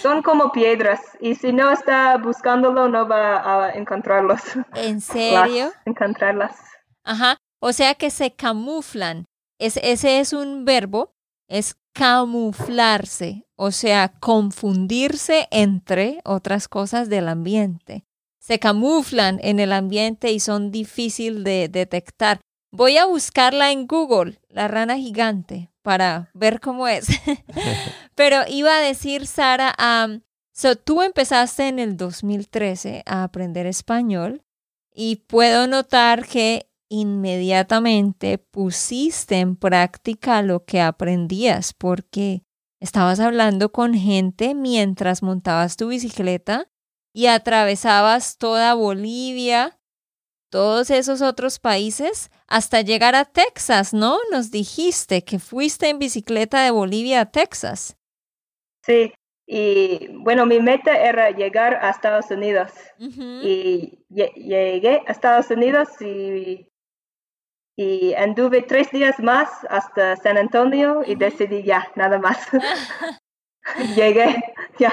Son 0.00 0.22
como 0.22 0.52
piedras. 0.52 1.00
Y 1.20 1.34
si 1.34 1.52
no 1.52 1.70
está 1.72 2.16
buscándolo, 2.18 2.88
no 2.88 3.06
va 3.08 3.66
a 3.66 3.70
encontrarlos. 3.72 4.40
¿En 4.74 4.94
Las- 4.94 5.04
serio? 5.04 5.72
encontrarlas. 5.84 6.56
Ajá. 7.04 7.36
O 7.60 7.72
sea 7.72 7.94
que 7.94 8.10
se 8.10 8.32
camuflan. 8.32 9.26
Es, 9.58 9.78
ese 9.82 10.18
es 10.18 10.32
un 10.32 10.64
verbo, 10.64 11.14
es 11.48 11.76
camuflarse, 11.92 13.46
o 13.56 13.70
sea, 13.70 14.12
confundirse 14.18 15.46
entre 15.50 16.20
otras 16.24 16.68
cosas 16.68 17.08
del 17.08 17.28
ambiente. 17.28 18.04
Se 18.40 18.58
camuflan 18.58 19.38
en 19.42 19.60
el 19.60 19.72
ambiente 19.72 20.32
y 20.32 20.40
son 20.40 20.72
difícil 20.72 21.44
de 21.44 21.68
detectar. 21.68 22.40
Voy 22.72 22.96
a 22.96 23.06
buscarla 23.06 23.70
en 23.70 23.86
Google, 23.86 24.40
la 24.48 24.66
rana 24.66 24.96
gigante, 24.96 25.70
para 25.82 26.30
ver 26.34 26.58
cómo 26.58 26.88
es. 26.88 27.06
Pero 28.14 28.38
iba 28.48 28.76
a 28.76 28.80
decir, 28.80 29.26
Sara, 29.26 29.74
am, 29.78 30.22
so, 30.52 30.74
tú 30.74 31.02
empezaste 31.02 31.68
en 31.68 31.78
el 31.78 31.96
2013 31.96 33.02
a 33.06 33.22
aprender 33.22 33.66
español 33.66 34.42
y 34.92 35.16
puedo 35.26 35.66
notar 35.66 36.26
que 36.26 36.71
inmediatamente 36.92 38.36
pusiste 38.38 39.36
en 39.38 39.56
práctica 39.56 40.42
lo 40.42 40.64
que 40.64 40.80
aprendías 40.80 41.72
porque 41.72 42.42
estabas 42.80 43.18
hablando 43.18 43.72
con 43.72 43.94
gente 43.94 44.54
mientras 44.54 45.22
montabas 45.22 45.76
tu 45.76 45.88
bicicleta 45.88 46.68
y 47.14 47.26
atravesabas 47.26 48.36
toda 48.36 48.74
Bolivia, 48.74 49.78
todos 50.50 50.90
esos 50.90 51.22
otros 51.22 51.58
países, 51.58 52.30
hasta 52.46 52.82
llegar 52.82 53.14
a 53.14 53.24
Texas, 53.24 53.94
¿no? 53.94 54.18
Nos 54.30 54.50
dijiste 54.50 55.24
que 55.24 55.38
fuiste 55.38 55.88
en 55.88 55.98
bicicleta 55.98 56.62
de 56.62 56.70
Bolivia 56.70 57.22
a 57.22 57.30
Texas. 57.30 57.96
Sí. 58.84 59.12
Y 59.46 60.08
bueno, 60.18 60.44
mi 60.46 60.60
meta 60.60 60.94
era 60.94 61.30
llegar 61.30 61.74
a 61.82 61.90
Estados 61.90 62.30
Unidos. 62.30 62.70
Y 63.42 64.04
lle- 64.10 64.32
llegué 64.34 65.02
a 65.06 65.12
Estados 65.12 65.50
Unidos 65.50 65.88
y, 66.00 66.68
y 67.76 68.14
anduve 68.14 68.62
tres 68.62 68.90
días 68.90 69.18
más 69.18 69.48
hasta 69.70 70.16
San 70.16 70.36
Antonio 70.38 71.02
y 71.06 71.14
decidí 71.14 71.62
ya, 71.62 71.88
nada 71.96 72.18
más. 72.18 72.38
Llegué, 73.96 74.42
ya, 74.78 74.92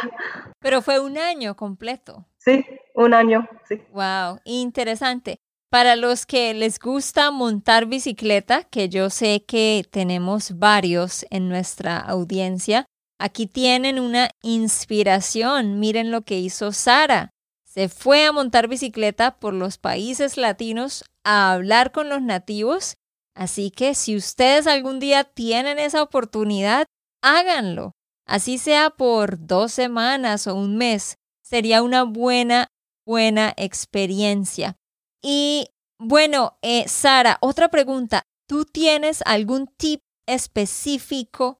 Pero 0.59 0.81
fue 0.81 0.99
un 0.99 1.17
año 1.17 1.55
completo. 1.55 2.25
sí, 2.37 2.65
un 2.95 3.13
año, 3.13 3.47
sí. 3.67 3.81
Wow, 3.91 4.39
interesante. 4.45 5.37
Para 5.71 5.95
los 5.95 6.25
que 6.25 6.53
les 6.53 6.79
gusta 6.79 7.31
montar 7.31 7.85
bicicleta, 7.85 8.63
que 8.63 8.89
yo 8.89 9.09
sé 9.09 9.43
que 9.47 9.85
tenemos 9.89 10.57
varios 10.57 11.25
en 11.29 11.47
nuestra 11.47 11.99
audiencia, 11.99 12.85
aquí 13.19 13.45
tienen 13.45 13.99
una 13.99 14.29
inspiración. 14.41 15.79
Miren 15.79 16.11
lo 16.11 16.21
que 16.23 16.39
hizo 16.39 16.71
Sara. 16.71 17.29
Se 17.65 17.87
fue 17.87 18.25
a 18.25 18.31
montar 18.31 18.67
bicicleta 18.67 19.39
por 19.39 19.53
los 19.53 19.77
países 19.77 20.37
latinos 20.37 21.05
a 21.23 21.53
hablar 21.53 21.91
con 21.91 22.09
los 22.09 22.21
nativos. 22.21 22.97
Así 23.35 23.71
que 23.71 23.95
si 23.95 24.15
ustedes 24.15 24.67
algún 24.67 24.99
día 24.99 25.23
tienen 25.23 25.79
esa 25.79 26.03
oportunidad, 26.03 26.85
háganlo. 27.21 27.93
Así 28.25 28.57
sea 28.57 28.91
por 28.91 29.45
dos 29.45 29.71
semanas 29.71 30.47
o 30.47 30.55
un 30.55 30.77
mes. 30.77 31.17
Sería 31.41 31.81
una 31.81 32.03
buena, 32.03 32.67
buena 33.05 33.53
experiencia. 33.57 34.75
Y 35.21 35.69
bueno, 35.99 36.57
eh, 36.61 36.87
Sara, 36.87 37.37
otra 37.41 37.69
pregunta. 37.69 38.23
¿Tú 38.47 38.65
tienes 38.65 39.21
algún 39.25 39.67
tip 39.67 40.01
específico 40.27 41.59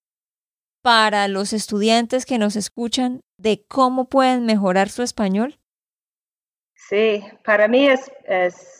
para 0.81 1.27
los 1.27 1.53
estudiantes 1.53 2.25
que 2.25 2.37
nos 2.37 2.55
escuchan 2.55 3.21
de 3.37 3.65
cómo 3.67 4.09
pueden 4.09 4.45
mejorar 4.45 4.89
su 4.89 5.01
español? 5.01 5.59
Sí, 6.75 7.23
para 7.43 7.67
mí 7.67 7.87
es, 7.87 8.11
es 8.25 8.79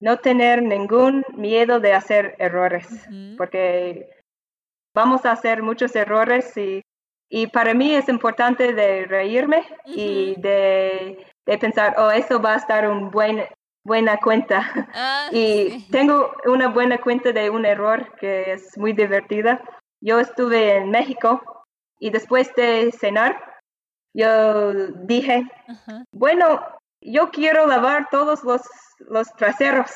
no 0.00 0.18
tener 0.18 0.62
ningún 0.62 1.24
miedo 1.34 1.80
de 1.80 1.92
hacer 1.94 2.34
errores, 2.38 2.86
porque 3.36 4.10
vamos 4.94 5.24
a 5.24 5.32
hacer 5.32 5.62
muchos 5.62 5.94
errores 5.96 6.56
y, 6.56 6.82
y 7.28 7.46
para 7.48 7.74
mí 7.74 7.94
es 7.94 8.08
importante 8.08 8.72
de 8.74 9.06
reírme 9.06 9.64
y 9.86 10.34
de, 10.40 11.26
de 11.46 11.58
pensar, 11.58 11.94
oh, 11.98 12.10
eso 12.10 12.40
va 12.40 12.54
a 12.54 12.58
estar 12.58 12.88
un 12.88 13.10
buen, 13.10 13.44
buena 13.84 14.18
cuenta. 14.18 14.60
Ah, 14.94 15.28
Y 15.32 15.70
sí. 15.70 15.88
tengo 15.90 16.32
una 16.46 16.68
buena 16.68 16.98
cuenta 17.00 17.32
de 17.32 17.50
un 17.50 17.64
error 17.64 18.14
que 18.16 18.52
es 18.52 18.76
muy 18.78 18.92
divertida. 18.92 19.60
Yo 20.00 20.20
estuve 20.20 20.76
en 20.76 20.90
México 20.90 21.42
y 21.98 22.10
después 22.10 22.54
de 22.54 22.92
cenar, 22.92 23.40
yo 24.14 24.72
dije, 25.06 25.44
bueno, 26.12 26.60
yo 27.04 27.30
quiero 27.30 27.66
lavar 27.66 28.08
todos 28.10 28.42
los, 28.44 28.62
los 28.98 29.32
traseros. 29.34 29.90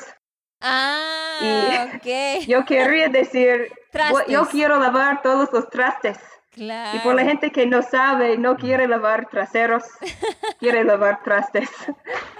Ah, 0.61 1.87
ok. 1.95 2.45
Yo 2.47 2.65
querría 2.65 3.09
decir, 3.09 3.69
"Bu- 3.93 4.25
yo 4.27 4.45
quiero 4.47 4.79
lavar 4.79 5.21
todos 5.21 5.49
los 5.51 5.69
trastes. 5.69 6.17
Y 6.55 6.99
por 7.03 7.15
la 7.15 7.23
gente 7.23 7.51
que 7.51 7.65
no 7.65 7.81
sabe, 7.81 8.37
no 8.37 8.57
quiere 8.57 8.87
lavar 8.87 9.27
traseros, 9.29 9.83
quiere 10.59 10.83
lavar 10.83 11.23
trastes. 11.23 11.69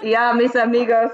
Y 0.02 0.14
a 0.14 0.32
mis 0.34 0.54
amigos 0.56 1.12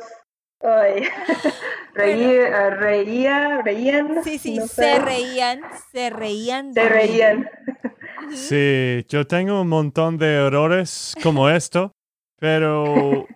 Ay, 0.63 1.07
reía, 1.95 2.71
reía, 2.71 3.61
reían. 3.63 4.25
Sí, 4.25 4.39
sí, 4.39 4.59
se 4.67 4.99
reían, 4.99 5.61
se 5.93 6.09
reían. 6.11 6.73
Se 6.73 6.89
reían. 6.89 7.49
Sí, 8.33 9.05
yo 9.09 9.27
tengo 9.27 9.61
un 9.61 9.69
montón 9.69 10.17
de 10.17 10.47
errores 10.47 11.15
como 11.23 11.51
esto, 11.51 11.93
pero 12.41 13.27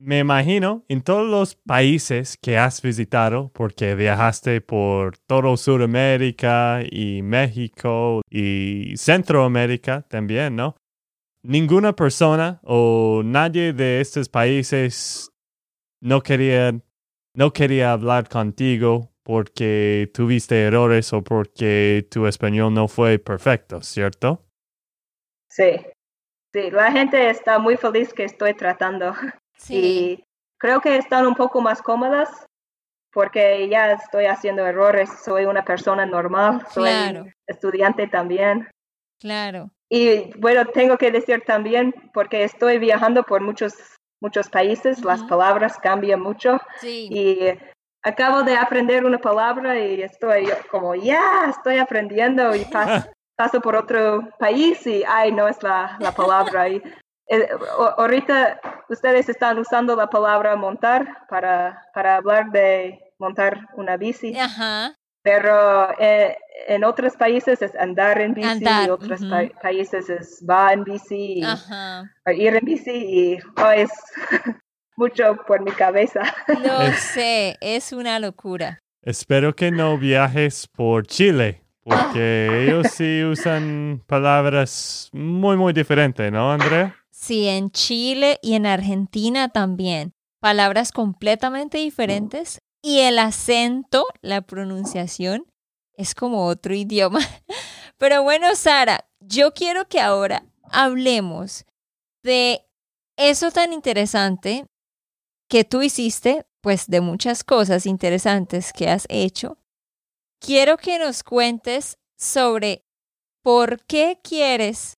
me 0.00 0.18
imagino 0.18 0.82
en 0.88 1.02
todos 1.02 1.28
los 1.28 1.54
países 1.54 2.38
que 2.40 2.56
has 2.56 2.80
visitado, 2.80 3.50
porque 3.52 3.94
viajaste 3.94 4.62
por 4.62 5.18
todo 5.18 5.56
Sudamérica 5.58 6.80
y 6.90 7.20
México 7.22 8.22
y 8.30 8.94
Centroamérica 8.96 10.02
también, 10.08 10.56
¿no? 10.56 10.76
Ninguna 11.42 11.94
persona 11.94 12.60
o 12.64 13.22
nadie 13.24 13.74
de 13.74 14.00
estos 14.00 14.28
países 14.28 15.30
no 16.00 16.22
quería, 16.22 16.80
no 17.34 17.52
quería 17.52 17.92
hablar 17.92 18.28
contigo 18.28 19.12
porque 19.22 20.10
tuviste 20.14 20.62
errores 20.62 21.12
o 21.12 21.22
porque 21.22 22.08
tu 22.10 22.26
español 22.26 22.72
no 22.72 22.88
fue 22.88 23.18
perfecto, 23.18 23.82
¿cierto? 23.82 24.46
Sí, 25.50 25.76
sí, 26.54 26.70
la 26.70 26.90
gente 26.90 27.28
está 27.28 27.58
muy 27.58 27.76
feliz 27.76 28.14
que 28.14 28.24
estoy 28.24 28.54
tratando. 28.54 29.14
Sí. 29.60 29.76
Y 29.76 30.24
creo 30.58 30.80
que 30.80 30.96
están 30.96 31.26
un 31.26 31.34
poco 31.34 31.60
más 31.60 31.82
cómodas 31.82 32.46
porque 33.12 33.68
ya 33.68 33.92
estoy 33.92 34.26
haciendo 34.26 34.64
errores, 34.66 35.10
soy 35.24 35.44
una 35.44 35.64
persona 35.64 36.06
normal, 36.06 36.64
soy 36.70 36.90
estudiante 37.46 38.06
también. 38.06 38.68
Claro. 39.18 39.70
Y 39.88 40.32
bueno, 40.38 40.64
tengo 40.66 40.96
que 40.96 41.10
decir 41.10 41.42
también, 41.44 41.92
porque 42.14 42.44
estoy 42.44 42.78
viajando 42.78 43.24
por 43.24 43.40
muchos 43.40 43.74
muchos 44.20 44.48
países, 44.48 45.02
las 45.04 45.22
palabras 45.24 45.78
cambian 45.78 46.20
mucho. 46.20 46.60
Y 46.82 47.38
acabo 48.02 48.42
de 48.42 48.56
aprender 48.56 49.04
una 49.04 49.18
palabra 49.18 49.78
y 49.78 50.02
estoy 50.02 50.48
como, 50.70 50.94
ya, 50.94 51.46
estoy 51.48 51.78
aprendiendo 51.78 52.54
y 52.54 52.64
paso, 53.36 53.60
por 53.62 53.74
otro 53.74 54.28
país 54.38 54.86
y, 54.86 55.02
ay, 55.08 55.32
no 55.32 55.48
es 55.48 55.62
la, 55.62 55.96
la 56.00 56.12
palabra. 56.12 56.68
y, 56.68 56.82
eh, 57.30 57.48
ahorita 57.96 58.60
ustedes 58.88 59.28
están 59.28 59.58
usando 59.58 59.94
la 59.94 60.08
palabra 60.08 60.56
montar 60.56 61.26
para, 61.28 61.86
para 61.94 62.16
hablar 62.16 62.50
de 62.50 62.98
montar 63.18 63.68
una 63.74 63.96
bici. 63.96 64.36
Ajá. 64.36 64.94
Pero 65.22 65.90
eh, 66.00 66.36
en 66.66 66.82
otros 66.82 67.14
países 67.14 67.62
es 67.62 67.74
andar 67.76 68.20
en 68.20 68.34
bici, 68.34 68.64
en 68.64 68.90
otros 68.90 69.20
países 69.62 70.08
es 70.08 70.44
va 70.48 70.72
en 70.72 70.82
bici, 70.82 71.42
ir 72.34 72.56
en 72.56 72.64
bici 72.64 72.90
y 72.90 73.38
oh, 73.56 73.70
es 73.70 73.90
mucho 74.96 75.36
por 75.46 75.62
mi 75.62 75.72
cabeza. 75.72 76.22
No 76.48 76.90
sé, 76.96 77.56
es 77.60 77.92
una 77.92 78.18
locura. 78.18 78.78
Espero 79.02 79.54
que 79.54 79.70
no 79.70 79.98
viajes 79.98 80.66
por 80.68 81.06
Chile, 81.06 81.62
porque 81.84 82.48
ellos 82.64 82.88
sí 82.90 83.22
usan 83.22 84.02
palabras 84.06 85.10
muy, 85.12 85.56
muy 85.56 85.72
diferentes, 85.72 86.32
¿no, 86.32 86.50
Andrea? 86.50 86.96
Sí, 87.20 87.48
en 87.48 87.70
Chile 87.70 88.38
y 88.40 88.54
en 88.54 88.64
Argentina 88.64 89.50
también. 89.50 90.14
Palabras 90.40 90.90
completamente 90.90 91.76
diferentes 91.76 92.60
y 92.82 93.00
el 93.00 93.18
acento, 93.18 94.06
la 94.22 94.40
pronunciación, 94.40 95.44
es 95.92 96.14
como 96.14 96.46
otro 96.46 96.74
idioma. 96.74 97.20
Pero 97.98 98.22
bueno, 98.22 98.56
Sara, 98.56 99.06
yo 99.20 99.52
quiero 99.52 99.86
que 99.86 100.00
ahora 100.00 100.44
hablemos 100.62 101.66
de 102.24 102.66
eso 103.18 103.50
tan 103.50 103.74
interesante 103.74 104.64
que 105.46 105.64
tú 105.64 105.82
hiciste, 105.82 106.46
pues 106.62 106.86
de 106.86 107.02
muchas 107.02 107.44
cosas 107.44 107.84
interesantes 107.84 108.72
que 108.72 108.88
has 108.88 109.04
hecho. 109.10 109.58
Quiero 110.40 110.78
que 110.78 110.98
nos 110.98 111.22
cuentes 111.22 111.98
sobre 112.16 112.82
por 113.42 113.84
qué 113.84 114.20
quieres 114.22 114.96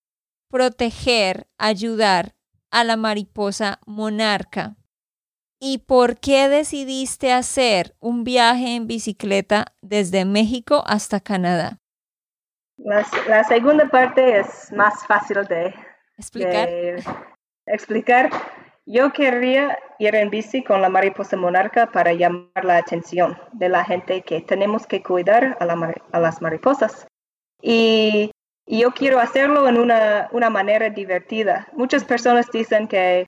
proteger, 0.53 1.49
ayudar 1.59 2.37
a 2.71 2.85
la 2.85 2.97
mariposa 2.97 3.81
monarca 3.87 4.77
¿Y 5.65 5.79
por 5.79 6.19
qué 6.19 6.49
decidiste 6.49 7.33
hacer 7.33 7.95
un 8.01 8.25
viaje 8.25 8.75
en 8.75 8.88
bicicleta 8.88 9.67
desde 9.81 10.25
México 10.25 10.83
hasta 10.88 11.21
Canadá? 11.21 11.79
La, 12.79 13.45
segunda 13.45 13.88
parte 13.88 14.41
es 14.41 14.73
más 14.73 15.07
fácil 15.07 15.45
de 15.45 15.73
explicar. 16.19 16.69
explicar. 17.67 18.31
Yo 18.87 19.12
quería 19.12 19.79
ir 20.01 20.17
en 20.17 20.31
bici 20.31 20.65
con 20.65 20.83
la 20.83 20.88
mariposa 20.88 21.37
monarca 21.37 21.93
para 21.93 22.12
llamar 22.12 22.65
la 22.65 22.79
atención 22.79 23.38
de 23.53 23.69
la 23.69 23.85
gente 23.85 24.23
que 24.23 24.41
tenemos 24.41 24.88
que 24.88 25.01
cuidar 25.01 25.57
a, 25.61 26.19
las 26.19 26.43
mariposas. 26.43 27.07
Y, 27.62 28.33
yo 28.66 28.92
quiero 28.92 29.18
hacerlo 29.20 29.68
en 29.68 29.79
una, 29.79 30.29
una 30.33 30.51
manera 30.51 30.90
divertida. 30.90 31.68
Muchas 31.72 32.05
personas 32.05 32.51
dicen 32.51 32.88
que 32.88 33.27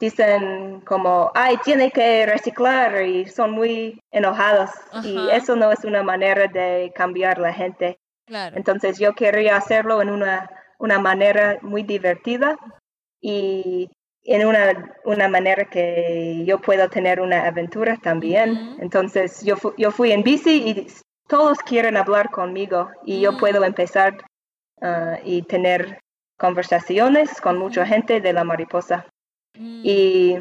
dicen 0.00 0.80
como, 0.80 1.30
ay, 1.34 1.56
tiene 1.64 1.90
que 1.90 2.26
reciclar 2.26 3.02
y 3.02 3.26
son 3.26 3.52
muy 3.52 4.00
enojados. 4.10 4.70
Y 5.02 5.28
eso 5.30 5.56
no 5.56 5.70
es 5.70 5.84
una 5.84 6.02
manera 6.02 6.46
de 6.48 6.92
cambiar 6.94 7.38
la 7.38 7.52
gente. 7.52 7.98
Entonces 8.26 8.98
yo 8.98 9.14
quería 9.14 9.56
hacerlo 9.56 10.00
en 10.02 10.10
una, 10.10 10.50
una 10.78 10.98
manera 10.98 11.58
muy 11.62 11.82
divertida 11.82 12.56
y 13.20 13.90
en 14.24 14.46
una, 14.46 14.94
una 15.04 15.28
manera 15.28 15.66
que 15.66 16.42
yo 16.46 16.58
pueda 16.58 16.88
tener 16.88 17.20
una 17.20 17.46
aventura 17.46 17.98
también. 18.02 18.76
Entonces 18.80 19.42
yo, 19.44 19.56
yo 19.76 19.90
fui 19.90 20.12
en 20.12 20.22
bici 20.22 20.68
y 20.68 20.86
todos 21.28 21.58
quieren 21.58 21.96
hablar 21.96 22.30
conmigo 22.30 22.90
y 23.04 23.20
yo 23.20 23.36
puedo 23.36 23.64
empezar 23.64 24.16
uh, 24.80 25.16
y 25.24 25.42
tener 25.42 26.00
conversaciones 26.38 27.40
con 27.40 27.58
mucha 27.58 27.86
gente 27.86 28.20
de 28.20 28.32
la 28.32 28.44
mariposa. 28.44 29.06
Mm. 29.58 29.80
Y, 29.84 30.36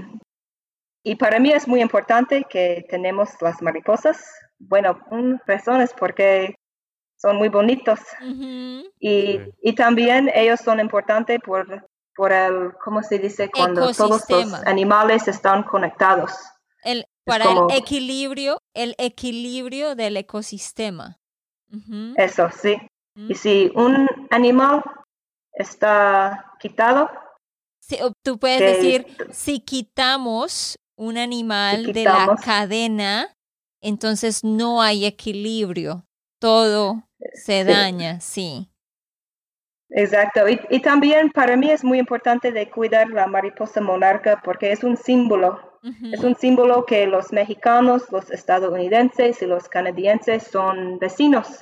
y 1.03 1.15
para 1.15 1.39
mí 1.39 1.51
es 1.51 1.67
muy 1.67 1.81
importante 1.81 2.45
que 2.49 2.85
tenemos 2.89 3.29
las 3.41 3.61
mariposas. 3.61 4.23
Bueno, 4.59 4.99
una 5.11 5.41
razón 5.45 5.81
es 5.81 5.93
porque 5.93 6.55
son 7.17 7.37
muy 7.37 7.49
bonitos. 7.49 7.99
y, 8.99 9.39
y, 9.61 9.73
también 9.75 10.29
ellos 10.33 10.59
son 10.59 10.79
importantes 10.79 11.39
por, 11.39 11.87
por 12.15 12.31
el, 12.31 12.73
¿cómo 12.83 13.01
se 13.03 13.19
dice? 13.19 13.49
Cuando 13.49 13.91
todos 13.93 14.29
los 14.29 14.53
animales 14.65 15.27
están 15.27 15.63
conectados. 15.63 16.33
El, 16.83 17.05
para 17.25 17.45
el 17.45 17.77
equilibrio, 17.77 18.61
el 18.73 18.95
equilibrio 18.97 19.95
del 19.95 20.17
ecosistema. 20.17 21.19
Eso, 22.17 22.49
sí. 22.51 22.75
Y 23.15 23.35
si 23.35 23.71
un 23.75 24.07
animal 24.31 24.81
está 25.53 26.53
quitado, 26.59 27.09
tú 28.23 28.39
puedes 28.39 28.59
decir, 28.59 29.05
si 29.31 29.59
quitamos 29.59 30.79
un 30.95 31.17
animal 31.17 31.93
de 31.93 32.03
la 32.05 32.35
cadena, 32.43 33.35
entonces 33.81 34.43
no 34.43 34.81
hay 34.81 35.05
equilibrio, 35.05 36.05
todo 36.39 37.03
se 37.33 37.63
daña, 37.63 38.19
sí. 38.19 38.69
Exacto, 39.95 40.41
y, 40.49 40.79
también 40.81 41.29
para 41.29 41.55
mí 41.55 41.69
es 41.69 41.83
muy 41.83 41.99
importante 41.99 42.51
de 42.51 42.67
cuidar 42.67 43.11
la 43.11 43.27
mariposa 43.27 43.79
monarca 43.79 44.41
porque 44.43 44.71
es 44.71 44.83
un 44.83 44.97
símbolo, 44.97 45.79
es 46.11 46.23
un 46.23 46.35
símbolo 46.35 46.83
que 46.83 47.05
los 47.05 47.31
mexicanos, 47.31 48.11
los 48.11 48.31
estadounidenses 48.31 49.39
y 49.43 49.45
los 49.45 49.69
canadienses 49.69 50.47
son 50.47 50.97
vecinos. 50.97 51.59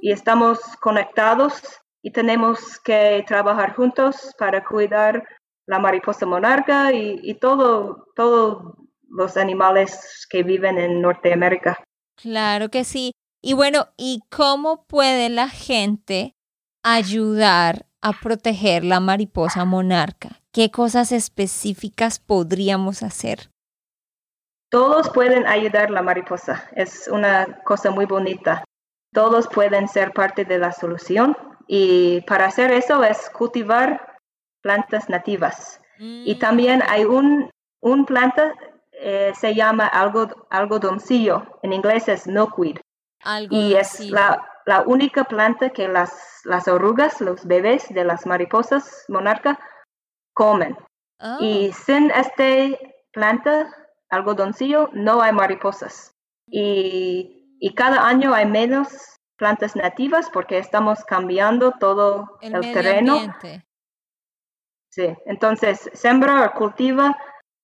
Y 0.00 0.12
estamos 0.12 0.60
conectados 0.80 1.62
y 2.00 2.12
tenemos 2.12 2.78
que 2.78 3.24
trabajar 3.26 3.74
juntos 3.74 4.32
para 4.38 4.62
cuidar 4.64 5.26
la 5.66 5.80
mariposa 5.80 6.26
monarca 6.26 6.92
y, 6.92 7.18
y 7.24 7.34
todo, 7.34 8.06
todos 8.14 8.74
los 9.08 9.36
animales 9.36 10.28
que 10.30 10.44
viven 10.44 10.78
en 10.78 11.00
Norteamérica. 11.00 11.82
Claro 12.14 12.68
que 12.68 12.84
sí. 12.84 13.10
Y 13.42 13.54
bueno, 13.54 13.88
¿y 13.96 14.20
cómo 14.30 14.84
puede 14.84 15.28
la 15.28 15.48
gente 15.48 16.36
ayudar 16.84 17.86
a 18.00 18.12
proteger 18.12 18.84
la 18.84 19.00
mariposa 19.00 19.64
monarca? 19.64 20.40
¿Qué 20.52 20.70
cosas 20.70 21.10
específicas 21.10 22.20
podríamos 22.20 23.02
hacer? 23.02 23.50
Todos 24.70 25.10
pueden 25.10 25.46
ayudar 25.46 25.88
a 25.88 25.92
la 25.92 26.02
mariposa. 26.02 26.68
Es 26.76 27.08
una 27.08 27.62
cosa 27.64 27.90
muy 27.90 28.06
bonita. 28.06 28.64
Todos 29.12 29.48
pueden 29.48 29.88
ser 29.88 30.12
parte 30.12 30.44
de 30.44 30.58
la 30.58 30.72
solución 30.72 31.36
y 31.66 32.20
para 32.22 32.46
hacer 32.46 32.70
eso 32.70 33.02
es 33.02 33.30
cultivar 33.30 34.18
plantas 34.62 35.08
nativas. 35.08 35.80
Y 35.98 36.34
mm. 36.34 36.38
también 36.38 36.82
hay 36.88 37.04
un, 37.04 37.50
un 37.80 38.04
planta, 38.04 38.52
eh, 38.92 39.32
se 39.38 39.54
llama 39.54 39.86
algo, 39.86 40.28
algodoncillo, 40.50 41.58
en 41.62 41.72
inglés 41.72 42.08
es 42.08 42.26
milkweed. 42.26 42.78
Y 43.50 43.74
es 43.74 44.00
la, 44.10 44.44
la 44.66 44.82
única 44.82 45.24
planta 45.24 45.70
que 45.70 45.88
las, 45.88 46.40
las 46.44 46.68
orugas, 46.68 47.20
los 47.20 47.46
bebés 47.46 47.88
de 47.88 48.04
las 48.04 48.26
mariposas 48.26 49.04
monarca, 49.08 49.58
comen. 50.34 50.76
Oh, 51.20 51.38
Y 51.40 51.72
sin 51.72 52.10
esta 52.10 52.76
planta, 53.12 53.70
algodoncillo, 54.10 54.90
no 54.92 55.22
hay 55.22 55.32
mariposas. 55.32 56.12
Y, 56.46 57.56
y 57.60 57.74
cada 57.74 58.06
año 58.06 58.34
hay 58.34 58.46
menos 58.46 58.88
plantas 59.36 59.76
nativas 59.76 60.30
porque 60.32 60.58
estamos 60.58 61.04
cambiando 61.04 61.72
todo 61.72 62.38
el 62.40 62.54
el, 62.54 62.72
terreno. 62.72 63.14
ambiente. 63.14 63.64
Sí, 64.90 65.14
entonces 65.26 65.90
sembra 65.92 66.46
o 66.46 66.52
cultiva 66.52 67.16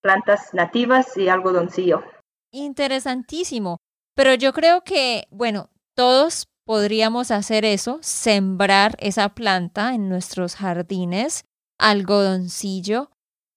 plantas 0.03 0.53
nativas 0.53 1.17
y 1.17 1.29
algodoncillo. 1.29 2.03
Interesantísimo. 2.51 3.79
Pero 4.15 4.35
yo 4.35 4.53
creo 4.53 4.83
que, 4.83 5.29
bueno, 5.31 5.71
todos 5.95 6.47
podríamos 6.75 7.33
hacer 7.33 7.65
eso, 7.65 7.99
sembrar 8.01 8.95
esa 9.01 9.31
planta 9.31 9.93
en 9.93 10.09
nuestros 10.09 10.55
jardines, 10.55 11.43
algodoncillo. 11.81 13.11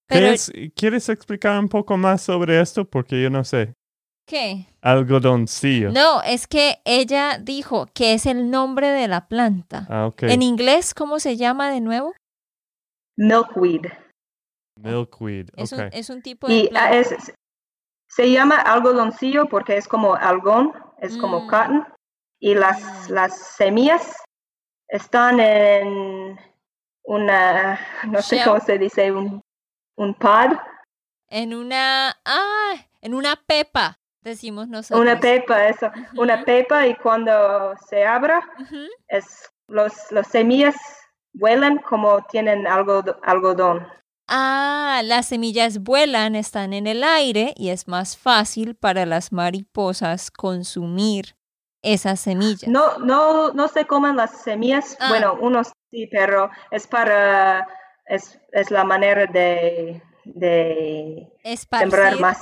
Pero, 0.08 0.21
¿Quieres, 0.21 0.52
¿Quieres 0.76 1.10
explicar 1.10 1.60
un 1.60 1.69
poco 1.69 1.95
más 1.95 2.23
sobre 2.23 2.60
esto? 2.60 2.86
Porque 2.86 3.21
yo 3.21 3.30
no 3.30 3.43
sé. 3.43 3.76
¿qué? 4.26 4.65
Algodoncillo. 4.82 5.91
No, 5.91 6.23
es 6.23 6.47
que 6.47 6.80
ella 6.86 7.38
dijo 7.39 7.86
que 7.93 8.13
es 8.15 8.26
el 8.26 8.49
nombre 8.49 8.88
de 8.89 9.08
la 9.08 9.28
planta. 9.28 9.86
Ah, 9.91 10.08
ok. 10.08 10.23
En 10.23 10.41
inglés, 10.41 10.95
¿cómo 10.95 11.19
se 11.19 11.38
llama 11.38 11.69
de 11.69 11.82
nuevo? 11.82 12.15
Milkweed. 13.15 13.86
Milkweed. 14.82 15.49
Es, 15.56 15.71
un, 15.71 15.82
Ok. 15.82 15.89
es 15.93 16.10
un 16.10 16.23
tipo 16.23 16.47
de 16.47 16.54
Y 16.56 16.65
ah, 16.65 16.69
planta. 16.89 16.97
es, 16.97 17.34
se 18.10 18.32
llama 18.32 18.56
algodoncillo 18.56 19.45
porque 19.49 19.78
es 19.78 19.88
como 19.88 20.15
algodón, 20.15 20.71
es 20.99 21.15
como 21.15 21.41
Mm. 21.41 21.47
cotton. 21.47 21.88
Y 22.44 22.56
las, 22.56 23.10
las 23.10 23.38
semillas 23.56 24.18
están 24.90 25.40
en 25.40 26.38
una, 27.06 27.80
no 28.10 28.22
sé 28.22 28.36
Shell. 28.36 28.46
cómo 28.46 28.60
se 28.60 28.78
dice, 28.78 29.14
un, 29.14 29.42
un 29.96 30.14
pod, 30.14 30.58
En 31.30 31.54
una, 31.54 32.10
ah, 32.26 32.74
en 33.00 33.14
una 33.14 33.38
pepa, 33.38 33.98
decimos 34.20 34.68
nosotros. 34.68 35.00
una 35.00 35.18
pepa, 35.22 35.70
eso, 35.70 35.90
una 36.18 36.44
pepa 36.44 36.86
y 36.86 36.96
cuando 36.96 37.76
se 37.88 38.04
abra, 38.06 38.46
es, 39.08 39.50
los, 39.70 39.94
las 40.12 40.28
semillas 40.28 40.76
vuelan 41.32 41.78
como 41.78 42.26
tienen 42.26 42.68
algo, 42.68 43.06
algodón. 43.24 43.88
Ah, 44.28 45.00
las 45.06 45.28
semillas 45.28 45.80
vuelan, 45.80 46.36
están 46.36 46.74
en 46.74 46.88
el 46.88 47.06
aire 47.06 47.54
y 47.56 47.70
es 47.70 47.88
más 47.88 48.18
fácil 48.18 48.76
para 48.76 49.06
las 49.06 49.32
mariposas 49.32 50.30
consumir 50.30 51.38
esas 51.84 52.19
semillas. 52.19 52.67
No, 52.67 52.98
no, 52.98 53.52
no 53.54 53.67
se 53.67 53.86
comen 53.86 54.15
las 54.15 54.41
semillas, 54.41 54.98
Ah. 55.00 55.10
bueno, 55.10 55.38
unos 55.39 55.67
sí, 55.91 56.08
pero 56.12 56.50
es 56.72 56.88
para, 56.88 57.67
es, 58.08 58.39
es 58.52 58.72
la 58.72 58.84
manera 58.84 59.28
de, 59.28 60.02
de 60.24 61.28
Esparcir. 61.43 61.89
sembrar 61.91 62.19
más. 62.19 62.38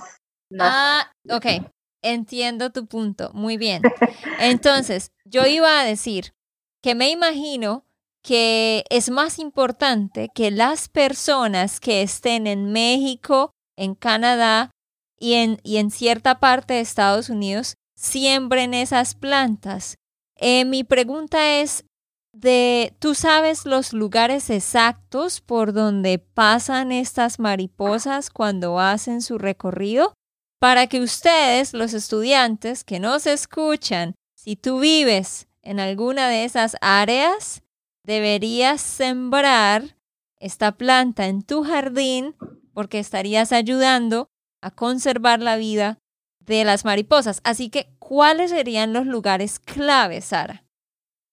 más. 0.52 0.72
Ah, 0.74 1.12
ok. 1.30 1.46
Entiendo 2.04 2.72
tu 2.72 2.88
punto. 2.88 3.32
Muy 3.34 3.58
bien. 3.58 3.82
Entonces, 4.40 5.12
yo 5.26 5.46
iba 5.46 5.80
a 5.80 5.84
decir 5.84 6.34
que 6.82 6.96
me 6.96 7.10
imagino 7.10 7.86
que 8.24 8.84
es 8.90 9.10
más 9.10 9.40
importante 9.40 10.30
que 10.34 10.52
las 10.52 10.88
personas 10.90 11.80
que 11.80 12.02
estén 12.02 12.48
en 12.48 12.72
México, 12.72 13.52
en 13.76 13.96
Canadá 13.96 14.72
y 15.18 15.34
en, 15.34 15.60
y 15.64 15.78
en 15.78 15.92
cierta 15.92 16.40
parte 16.40 16.76
de 16.76 16.80
Estados 16.82 17.30
Unidos 17.30 17.76
siembren 18.02 18.74
esas 18.74 19.14
plantas. 19.14 19.96
Eh, 20.36 20.66
mi 20.66 20.84
pregunta 20.84 21.60
es, 21.60 21.86
de, 22.34 22.96
¿tú 23.00 23.14
sabes 23.14 23.66
los 23.66 23.94
lugares 23.94 24.50
exactos 24.50 25.42
por 25.42 25.74
donde 25.74 26.18
pasan 26.18 26.92
estas 26.92 27.40
mariposas 27.40 28.30
cuando 28.30 28.80
hacen 28.80 29.22
su 29.22 29.38
recorrido? 29.38 30.14
Para 30.60 30.88
que 30.88 31.02
ustedes, 31.02 31.74
los 31.74 31.94
estudiantes 31.94 32.84
que 32.84 33.00
nos 33.00 33.28
escuchan, 33.28 34.16
si 34.36 34.56
tú 34.56 34.80
vives 34.80 35.48
en 35.62 35.80
alguna 35.80 36.28
de 36.30 36.46
esas 36.46 36.78
áreas, 36.82 37.62
deberías 38.04 38.82
sembrar 38.82 39.98
esta 40.40 40.72
planta 40.72 41.28
en 41.28 41.44
tu 41.44 41.64
jardín 41.64 42.36
porque 42.74 42.98
estarías 42.98 43.52
ayudando 43.52 44.30
a 44.62 44.72
conservar 44.72 45.40
la 45.40 45.58
vida 45.58 46.00
de 46.46 46.64
las 46.66 46.86
mariposas. 46.86 47.42
Así 47.44 47.70
que, 47.70 47.88
¿cuáles 48.00 48.52
serían 48.52 48.94
los 48.94 49.06
lugares 49.06 49.60
claves, 49.60 50.26
Sara? 50.26 50.64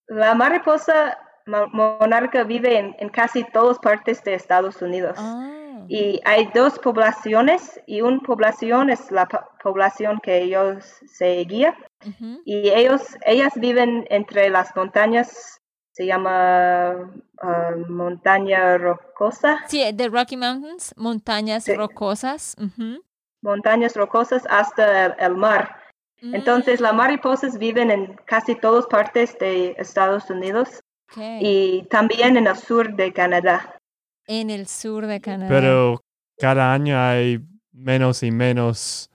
La 0.07 0.35
mariposa 0.35 1.19
mo- 1.47 1.69
monarca 1.69 2.45
vive 2.45 2.79
en, 2.79 2.97
en 2.99 3.09
casi 3.09 3.45
todas 3.53 3.79
partes 3.79 4.23
de 4.25 4.35
Estados 4.35 4.81
Unidos. 4.83 5.17
Ah, 5.19 5.85
Y 5.89 6.21
hay 6.25 6.51
dos 6.55 6.79
poblaciones 6.79 7.81
y 7.87 8.01
una 8.03 8.21
población 8.21 8.91
es 8.91 9.11
la 9.11 9.27
po- 9.27 9.45
población 9.63 10.19
que 10.23 10.43
ellos 10.43 10.85
se 11.07 11.45
guía 11.45 11.75
ujú. 12.07 12.41
y 12.45 12.69
ellos, 12.71 13.03
ellas 13.25 13.53
viven 13.57 14.07
entre 14.11 14.51
las 14.51 14.75
montañas, 14.77 15.61
se 15.93 16.07
llama 16.07 17.11
ah, 17.43 17.71
montaña 17.89 18.79
rocosa, 18.79 19.59
Sí, 19.69 19.83
de 19.93 20.09
Rocky 20.09 20.37
Mountains, 20.37 20.95
montañas 20.97 21.65
Sí. 21.65 21.75
rocosas. 21.75 22.55
Montañas 23.43 23.95
rocosas 23.95 24.45
hasta 24.49 25.07
el, 25.07 25.15
el 25.19 25.35
mar. 25.37 25.77
Entonces 26.21 26.81
las 26.81 26.93
Mm, 26.93 26.97
mariposas 26.97 27.59
viven 27.59 27.91
en 27.91 28.17
casi 28.25 28.57
todas 28.57 28.87
partes 28.87 29.39
de 29.39 29.75
Estados 29.79 30.29
Unidos 30.31 30.81
y 31.17 31.85
también 31.85 32.37
en 32.37 32.47
el 32.47 32.57
sur 32.57 32.95
de 32.95 33.13
Canadá. 33.13 33.79
En 34.27 34.51
el 34.51 34.67
sur 34.67 35.07
de 35.07 35.21
Canadá. 35.21 35.49
Pero 35.49 36.01
cada 36.39 36.73
año 36.73 36.99
hay 36.99 37.41
menos 37.73 38.23
y 38.23 38.31
menos 38.31 39.11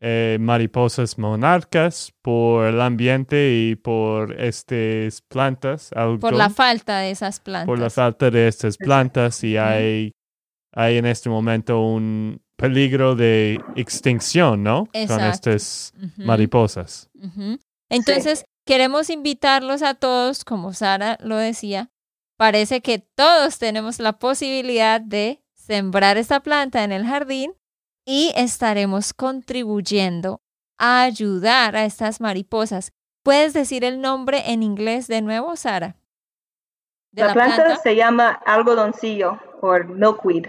eh, 0.00 0.38
mariposas 0.40 1.18
monarcas 1.18 2.12
por 2.22 2.66
el 2.66 2.80
ambiente 2.80 3.52
y 3.52 3.76
por 3.76 4.40
estas 4.40 5.20
plantas. 5.22 5.90
por 6.20 6.32
la 6.32 6.50
falta 6.50 6.98
de 7.00 7.10
esas 7.10 7.40
plantas. 7.40 7.66
por 7.66 7.78
la 7.78 7.90
falta 7.90 8.30
de 8.30 8.48
estas 8.48 8.76
plantas 8.76 9.44
y 9.44 9.56
hay, 9.56 10.12
hay 10.72 10.96
en 10.96 11.06
este 11.06 11.28
momento 11.28 11.80
un 11.80 12.40
peligro 12.56 13.14
de 13.14 13.60
extinción, 13.76 14.62
¿no? 14.62 14.86
Con 14.86 15.00
Exacto. 15.00 15.50
estas 15.50 15.94
Ujú, 16.02 16.22
mariposas. 16.22 17.08
Entonces, 17.88 18.44
queremos 18.64 19.10
invitarlos 19.10 19.82
a 19.82 19.94
todos, 19.94 20.44
como 20.44 20.72
Sara 20.72 21.18
lo 21.20 21.36
decía, 21.36 21.90
parece 22.36 22.80
que 22.80 22.98
todos 22.98 23.58
tenemos 23.58 24.00
la 24.00 24.18
posibilidad 24.18 25.00
de 25.00 25.42
sembrar 25.54 26.16
esta 26.16 26.40
planta 26.40 26.84
en 26.84 26.92
el 26.92 27.06
jardín 27.06 27.54
y 28.04 28.32
estaremos 28.36 29.12
contribuyendo 29.12 30.40
a 30.78 31.02
ayudar 31.02 31.76
a 31.76 31.84
estas 31.84 32.20
mariposas. 32.20 32.92
¿Puedes 33.22 33.52
decir 33.52 33.84
el 33.84 34.00
nombre 34.00 34.52
en 34.52 34.62
inglés 34.62 35.08
de 35.08 35.22
nuevo, 35.22 35.56
Sara? 35.56 35.96
¿De 37.10 37.24
La, 37.24 37.32
planta, 37.32 37.76
se 37.76 37.96
llama 37.96 38.30
algodoncillo 38.46 39.40
o 39.60 39.72
milkweed. 39.78 40.46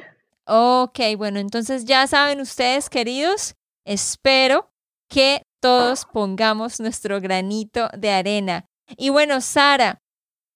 Ok, 0.50 1.00
bueno, 1.18 1.40
entonces 1.40 1.84
ya 1.84 2.08
saben 2.08 2.40
ustedes, 2.40 2.90
queridos, 2.90 3.56
espero 3.86 4.72
que 5.10 5.42
todos 5.60 6.06
pongamos 6.06 6.80
nuestro 6.80 7.20
granito 7.20 7.90
de 7.98 8.12
arena. 8.12 8.66
Y 8.96 9.10
bueno, 9.10 9.42
Sara, 9.42 10.00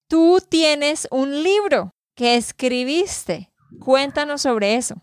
tú 0.07 0.39
tienes 0.49 1.09
un 1.11 1.43
libro 1.43 1.91
que 2.15 2.35
escribiste. 2.35 3.49
Cuéntanos 3.81 4.43
sobre 4.43 4.75
eso. 4.75 4.95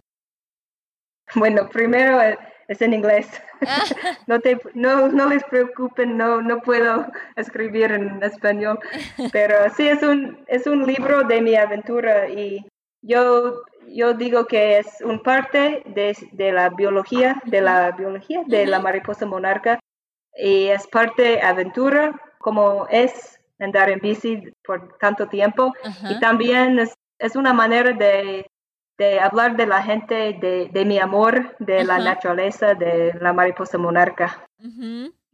Bueno, 1.34 1.68
primero 1.68 2.22
eh, 2.22 2.38
es 2.68 2.80
en 2.80 2.94
inglés. 2.94 3.28
No, 4.28 4.38
te, 4.40 4.58
no, 4.74 5.08
no 5.08 5.26
les 5.26 5.42
preocupen, 5.44 6.16
no, 6.16 6.40
no 6.40 6.60
puedo 6.60 7.06
escribir 7.34 7.90
en 7.90 8.22
español, 8.22 8.78
pero 9.32 9.54
sí 9.74 9.88
es 9.88 10.02
un, 10.02 10.44
es 10.46 10.66
un 10.66 10.86
libro 10.86 11.24
de 11.24 11.40
mi 11.40 11.56
aventura 11.56 12.28
y 12.28 12.64
yo, 13.08 13.62
yo 13.88 14.14
digo 14.14 14.46
que 14.46 14.78
es 14.78 15.00
un 15.00 15.22
parte 15.22 15.82
de, 15.86 16.16
de 16.32 16.52
la 16.52 16.68
biología, 16.68 17.40
de 17.46 17.60
la 17.60 17.90
biología 17.92 18.42
de 18.46 18.66
la 18.66 18.78
mariposa 18.80 19.26
monarca 19.26 19.80
y 20.36 20.66
es 20.66 20.86
parte 20.86 21.40
aventura 21.42 22.20
como 22.38 22.86
es 22.90 23.40
andar 23.58 23.90
en 23.90 23.98
bici 24.00 24.42
por 24.64 24.96
tanto 24.98 25.26
tiempo. 25.26 25.74
Y 26.08 26.20
también 26.20 26.78
es, 26.78 26.94
es 27.18 27.34
una 27.34 27.52
manera 27.52 27.92
de, 27.92 28.46
de 28.98 29.20
hablar 29.20 29.56
de 29.56 29.66
la 29.66 29.82
gente, 29.82 30.36
de, 30.40 30.68
de 30.70 30.84
mi 30.84 30.98
amor, 30.98 31.56
de 31.58 31.84
la 31.84 31.98
naturaleza, 31.98 32.74
de 32.74 33.14
la 33.20 33.32
mariposa 33.32 33.78
monarca. 33.78 34.46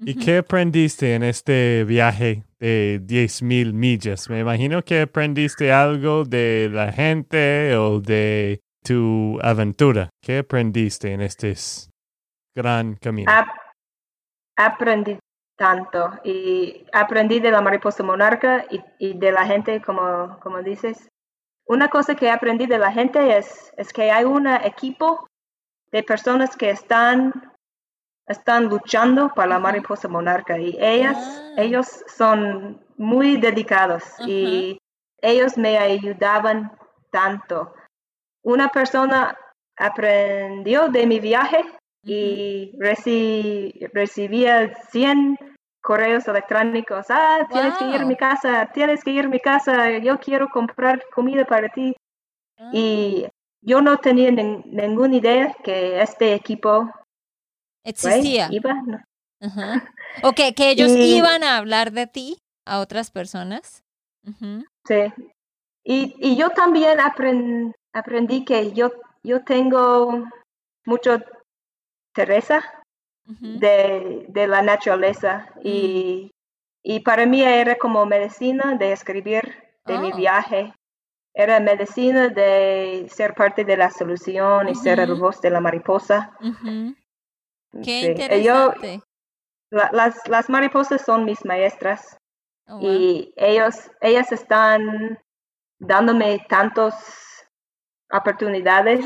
¿Y 0.06 0.14
qué 0.16 0.38
aprendiste 0.38 1.14
en 1.14 1.22
este 1.22 1.84
viaje 1.84 2.44
de 2.58 3.00
10.000 3.02 3.72
millas? 3.72 4.28
Me 4.28 4.40
imagino 4.40 4.82
que 4.82 5.02
aprendiste 5.02 5.72
algo 5.72 6.24
de 6.24 6.68
la 6.72 6.92
gente 6.92 7.76
o 7.76 8.00
de 8.00 8.60
tu 8.82 9.38
aventura. 9.42 10.10
¿Qué 10.22 10.38
aprendiste 10.38 11.12
en 11.12 11.22
este 11.22 11.54
gran 12.54 12.96
camino? 12.96 13.30
Ap- 13.32 13.48
aprendí 14.56 15.18
tanto 15.56 16.10
y 16.24 16.84
aprendí 16.92 17.40
de 17.40 17.50
la 17.50 17.60
mariposa 17.60 18.02
monarca 18.02 18.66
y, 18.98 19.16
de 19.16 19.32
la 19.32 19.46
gente, 19.46 19.80
como, 19.80 20.38
como 20.40 20.62
dices. 20.62 21.08
Una 21.66 21.88
cosa 21.88 22.14
que 22.14 22.28
aprendí 22.30 22.66
de 22.66 22.78
la 22.78 22.92
gente 22.92 23.38
es, 23.38 23.72
es 23.78 23.92
que 23.92 24.10
hay 24.10 24.24
un 24.24 24.46
equipo 24.46 25.26
de 25.90 26.02
personas 26.02 26.56
que 26.56 26.68
están, 26.70 27.32
están 28.26 28.64
luchando 28.66 29.30
para 29.34 29.48
la 29.48 29.58
mariposa 29.58 30.08
monarca 30.08 30.58
y 30.58 30.76
ellas, 30.80 31.16
ah. 31.18 31.54
ellos 31.56 32.04
son 32.06 32.82
muy 32.96 33.36
dedicados 33.36 34.02
y 34.26 34.78
ellos 35.20 35.58
me 35.58 35.78
ayudaban 35.78 36.72
tanto. 37.10 37.74
Una 38.42 38.68
persona 38.68 39.36
aprendió 39.76 40.88
de 40.88 41.06
mi 41.06 41.20
viaje 41.20 41.64
y 42.02 42.72
recibía 43.92 44.74
100 44.90 45.38
correos 45.82 46.28
electrónicos. 46.28 47.06
Ah, 47.08 47.46
tienes 47.50 47.76
que 47.76 47.84
ir 47.86 48.00
a 48.00 48.06
mi 48.06 48.16
casa, 48.16 48.70
tienes 48.72 49.02
que 49.04 49.10
ir 49.10 49.24
a 49.26 49.28
mi 49.28 49.40
casa, 49.40 49.98
yo 49.98 50.18
quiero 50.18 50.48
comprar 50.48 51.02
comida 51.14 51.44
para 51.44 51.68
ti. 51.68 51.94
Y 52.72 53.24
ah. 53.26 53.30
yo 53.60 53.80
no 53.82 53.98
tenía 53.98 54.30
ninguna 54.30 55.16
idea 55.16 55.54
que 55.62 56.00
este 56.00 56.34
equipo 56.34 56.90
existía. 57.84 58.48
Iba, 58.50 58.82
O 60.22 60.32
que, 60.32 60.54
ellos 60.56 60.90
iban 60.90 61.44
a 61.44 61.58
hablar 61.58 61.92
de 61.92 62.06
ti 62.06 62.38
a 62.66 62.80
otras 62.80 63.10
personas. 63.10 63.82
Sí. 64.86 65.12
Y, 65.84 66.16
y 66.18 66.36
yo 66.36 66.50
también 66.50 66.98
aprendí 67.92 68.44
que 68.44 68.72
yo, 68.72 68.92
yo 69.22 69.44
tengo 69.44 70.24
mucho 70.86 71.20
Teresa 72.14 72.62
de, 73.26 74.26
de, 74.28 74.46
la 74.46 74.62
naturaleza 74.62 75.46
y, 75.62 76.30
y, 76.82 77.00
para 77.00 77.26
mí 77.26 77.42
era 77.42 77.76
como 77.76 78.06
medicina 78.06 78.76
de 78.76 78.92
escribir 78.92 79.54
de 79.86 79.98
mi 79.98 80.12
oh. 80.12 80.16
viaje. 80.16 80.72
Era 81.34 81.58
medicina 81.58 82.28
de 82.28 83.06
ser 83.10 83.34
parte 83.34 83.64
de 83.64 83.76
la 83.76 83.90
solución 83.90 84.68
y 84.68 84.74
ser 84.74 85.00
el 85.00 85.14
voz 85.14 85.40
de 85.40 85.50
la 85.50 85.60
mariposa. 85.60 86.36
Qué 87.82 88.02
interesante. 88.02 89.00
las, 89.70 90.16
las 90.28 90.48
mariposas 90.48 91.02
son 91.04 91.24
mis 91.24 91.44
maestras 91.44 92.16
oh, 92.68 92.78
y 92.80 93.32
ellos, 93.36 93.90
ellas 94.00 94.30
están 94.32 95.18
dándome 95.78 96.44
tantos 96.48 96.94
oportunidades 98.12 99.04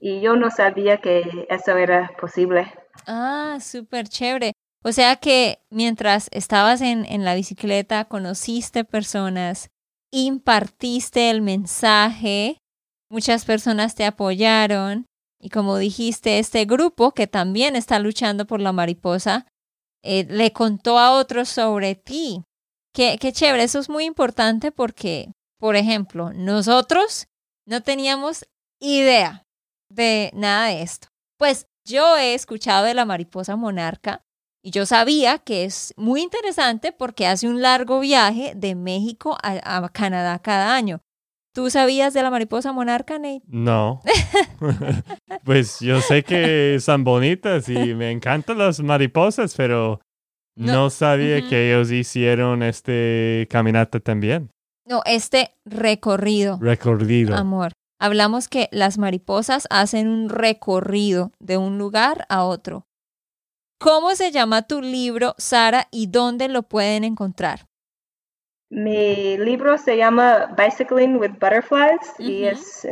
y 0.00 0.20
yo 0.20 0.36
no 0.36 0.50
sabía 0.50 0.98
que 0.98 1.46
eso 1.48 1.76
era 1.76 2.10
posible. 2.18 2.72
Ah, 3.06 3.58
súper 3.60 4.08
chévere. 4.08 4.52
O 4.82 4.92
sea 4.92 5.16
que 5.16 5.58
mientras 5.70 6.28
estabas 6.30 6.80
en, 6.80 7.04
en 7.06 7.24
la 7.24 7.34
bicicleta, 7.34 8.04
conociste 8.04 8.84
personas, 8.84 9.68
impartiste 10.12 11.30
el 11.30 11.42
mensaje, 11.42 12.58
muchas 13.10 13.44
personas 13.44 13.94
te 13.94 14.04
apoyaron 14.04 15.06
y 15.46 15.48
como 15.48 15.78
dijiste, 15.78 16.40
este 16.40 16.64
grupo 16.64 17.12
que 17.12 17.28
también 17.28 17.76
está 17.76 18.00
luchando 18.00 18.48
por 18.48 18.60
la 18.60 18.72
mariposa, 18.72 19.46
eh, 20.02 20.26
le 20.28 20.52
contó 20.52 20.98
a 20.98 21.12
otros 21.12 21.48
sobre 21.48 21.94
ti. 21.94 22.42
Qué, 22.92 23.16
qué 23.20 23.32
chévere, 23.32 23.62
eso 23.62 23.78
es 23.78 23.88
muy 23.88 24.06
importante 24.06 24.72
porque, 24.72 25.30
por 25.60 25.76
ejemplo, 25.76 26.32
nosotros 26.32 27.28
no 27.64 27.80
teníamos 27.84 28.44
idea 28.80 29.44
de 29.88 30.32
nada 30.34 30.66
de 30.66 30.82
esto. 30.82 31.06
Pues 31.38 31.68
yo 31.86 32.16
he 32.16 32.34
escuchado 32.34 32.84
de 32.84 32.94
la 32.94 33.04
mariposa 33.04 33.54
monarca 33.54 34.22
y 34.64 34.72
yo 34.72 34.84
sabía 34.84 35.38
que 35.38 35.64
es 35.64 35.94
muy 35.96 36.22
interesante 36.22 36.90
porque 36.90 37.28
hace 37.28 37.46
un 37.46 37.62
largo 37.62 38.00
viaje 38.00 38.54
de 38.56 38.74
México 38.74 39.38
a, 39.40 39.88
Canadá 39.90 40.40
cada 40.40 40.74
año. 40.74 41.02
¿Tú 41.56 41.70
sabías 41.70 42.12
de 42.12 42.22
la 42.22 42.30
mariposa 42.30 42.70
monarca, 42.72 43.18
Nate? 43.18 43.40
No. 43.46 44.02
pues 45.44 45.80
yo 45.80 46.02
sé 46.02 46.22
que 46.22 46.76
son 46.80 47.02
bonitas 47.02 47.66
y 47.70 47.94
me 47.94 48.10
encantan 48.10 48.58
las 48.58 48.80
mariposas, 48.80 49.54
pero 49.56 49.98
no, 50.54 50.90
sabía 50.90 51.48
que 51.48 51.72
ellos 51.72 51.90
hicieron 51.90 52.62
este 52.62 53.48
caminata 53.48 54.00
también. 54.00 54.50
No, 54.84 55.00
este 55.06 55.54
recorrido. 55.64 56.58
Recorrido. 56.60 57.34
Amor. 57.34 57.72
Hablamos 57.98 58.48
que 58.48 58.68
las 58.70 58.98
mariposas 58.98 59.66
hacen 59.70 60.08
un 60.08 60.28
recorrido 60.28 61.32
de 61.38 61.56
un 61.56 61.78
lugar 61.78 62.26
a 62.28 62.44
otro. 62.44 62.84
¿Cómo 63.80 64.14
se 64.14 64.30
llama 64.30 64.66
tu 64.66 64.82
libro, 64.82 65.34
Sara, 65.38 65.88
y 65.90 66.08
dónde 66.08 66.48
lo 66.48 66.64
pueden 66.64 67.02
encontrar? 67.02 67.65
Mi 68.70 69.38
libro 69.38 69.78
se 69.78 69.96
llama 69.96 70.54
Bicycling 70.56 71.16
with 71.16 71.32
Butterflies 71.40 72.14
y 72.18 72.44
es 72.44 72.86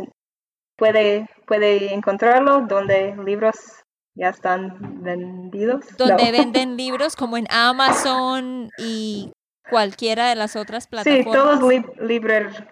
puede 0.77 1.29
puede 1.47 1.93
encontrarlo 1.93 2.63
donde 2.63 3.17
libros 3.25 3.85
ya 4.15 4.29
están 4.29 5.03
vendidos. 5.03 5.85
Donde 5.99 6.31
venden 6.31 6.77
libros 6.77 7.17
como 7.17 7.37
en 7.37 7.47
Amazon 7.51 8.71
y 8.79 9.33
cualquiera 9.69 10.29
de 10.29 10.37
las 10.37 10.57
otras 10.57 10.87
plataformas. 10.87 11.25
Sí, 11.25 11.33
todos 11.33 11.61
librerías. 12.01 12.65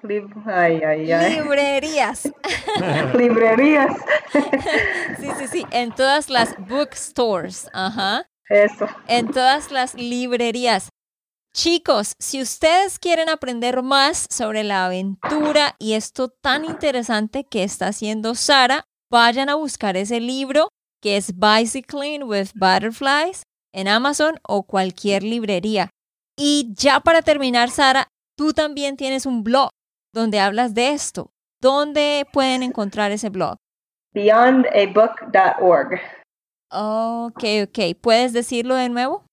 librerías. 3.14 3.92
sí, 5.18 5.28
sí, 5.38 5.46
sí, 5.48 5.66
en 5.70 5.92
todas 5.92 6.30
las 6.30 6.54
bookstores, 6.68 7.68
ajá. 7.72 8.26
Eso. 8.48 8.86
En 9.08 9.30
todas 9.30 9.72
las 9.72 9.94
librerías. 9.94 10.90
Chicos, 11.54 12.14
si 12.18 12.40
ustedes 12.40 12.98
quieren 12.98 13.28
aprender 13.28 13.82
más 13.82 14.26
sobre 14.30 14.64
la 14.64 14.86
aventura 14.86 15.76
y 15.78 15.92
esto 15.92 16.28
tan 16.28 16.64
interesante 16.64 17.44
que 17.44 17.62
está 17.62 17.88
haciendo 17.88 18.34
Sara, 18.34 18.84
vayan 19.10 19.50
a 19.50 19.54
buscar 19.56 19.98
ese 19.98 20.18
libro 20.18 20.68
que 21.02 21.18
es 21.18 21.34
Bicycling 21.38 22.22
with 22.22 22.48
Butterflies 22.54 23.42
en 23.74 23.86
Amazon 23.88 24.40
o 24.48 24.62
cualquier 24.62 25.22
librería. 25.22 25.90
Y 26.38 26.72
ya 26.74 27.00
para 27.00 27.20
terminar, 27.20 27.68
Sara, 27.68 28.08
tú 28.34 28.54
también 28.54 28.96
tienes 28.96 29.26
un 29.26 29.44
blog 29.44 29.68
donde 30.14 30.40
hablas 30.40 30.72
de 30.72 30.88
esto. 30.92 31.32
¿Dónde 31.60 32.26
pueden 32.32 32.62
encontrar 32.62 33.12
ese 33.12 33.28
blog? 33.28 33.56
Beyondabook.org. 34.14 36.00
Ok, 36.70 37.44
ok. 37.64 38.00
¿Puedes 38.00 38.32
decirlo 38.32 38.74
de 38.74 38.88
nuevo? 38.88 39.26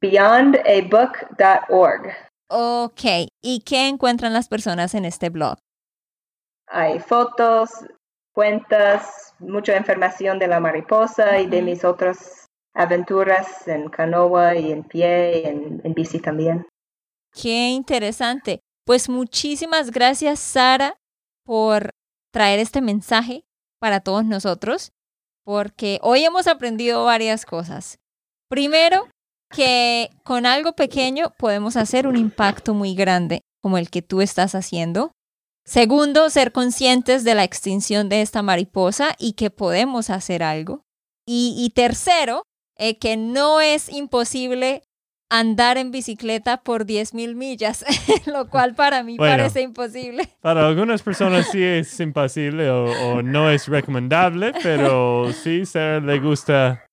Beyondabook.org. 0.00 2.16
Ok. 2.48 3.00
¿Y 3.42 3.60
qué 3.60 3.88
encuentran 3.88 4.32
las 4.32 4.48
personas 4.48 4.94
en 4.94 5.04
este 5.04 5.28
blog? 5.30 5.58
Hay 6.66 7.00
fotos, 7.00 7.70
cuentas, 8.32 9.34
mucha 9.38 9.76
información 9.76 10.38
de 10.38 10.48
la 10.48 10.60
mariposa 10.60 11.40
y 11.40 11.46
de 11.46 11.62
mis 11.62 11.84
otros 11.84 12.46
aventuras 12.74 13.66
en 13.68 13.88
canoa 13.88 14.56
y 14.56 14.72
en 14.72 14.84
pie 14.84 15.42
y 15.42 15.46
en, 15.46 15.80
en 15.84 15.94
bici 15.94 16.20
también. 16.20 16.66
Qué 17.32 17.68
interesante. 17.68 18.60
Pues 18.86 19.08
muchísimas 19.08 19.90
gracias, 19.90 20.40
Sara, 20.40 20.96
por 21.44 21.90
traer 22.32 22.60
este 22.60 22.80
mensaje 22.80 23.44
para 23.80 24.00
todos 24.00 24.24
nosotros, 24.24 24.92
porque 25.44 25.98
hoy 26.02 26.24
hemos 26.24 26.46
aprendido 26.46 27.04
varias 27.04 27.44
cosas. 27.44 27.98
Primero, 28.48 29.08
que 29.50 30.10
con 30.24 30.46
algo 30.46 30.74
pequeño 30.74 31.32
podemos 31.38 31.76
hacer 31.76 32.06
un 32.06 32.16
impacto 32.16 32.74
muy 32.74 32.94
grande, 32.94 33.42
como 33.62 33.78
el 33.78 33.90
que 33.90 34.02
tú 34.02 34.20
estás 34.20 34.54
haciendo. 34.54 35.12
Segundo, 35.64 36.30
ser 36.30 36.52
conscientes 36.52 37.24
de 37.24 37.34
la 37.34 37.44
extinción 37.44 38.08
de 38.08 38.22
esta 38.22 38.42
mariposa 38.42 39.14
y 39.18 39.34
que 39.34 39.50
podemos 39.50 40.10
hacer 40.10 40.42
algo. 40.42 40.82
Y, 41.26 41.54
y 41.58 41.70
tercero, 41.70 42.44
eh, 42.76 42.98
que 42.98 43.16
no 43.16 43.60
es 43.60 43.88
imposible 43.88 44.82
andar 45.30 45.78
en 45.78 45.92
bicicleta 45.92 46.62
por 46.62 46.84
10.000 46.84 47.34
millas, 47.34 47.84
lo 48.26 48.48
cual 48.48 48.74
para 48.74 49.02
mí 49.02 49.16
parece 49.16 49.62
imposible. 49.62 50.28
Para 50.40 50.66
algunas 50.66 51.02
personas 51.02 51.48
sí 51.50 51.62
es 51.62 52.00
imposible 52.00 52.68
o, 52.68 53.22
no 53.22 53.50
es 53.50 53.68
recomendable, 53.68 54.52
pero 54.62 55.32
sí 55.32 55.64
se 55.64 56.00
le 56.00 56.18
gusta 56.18 56.84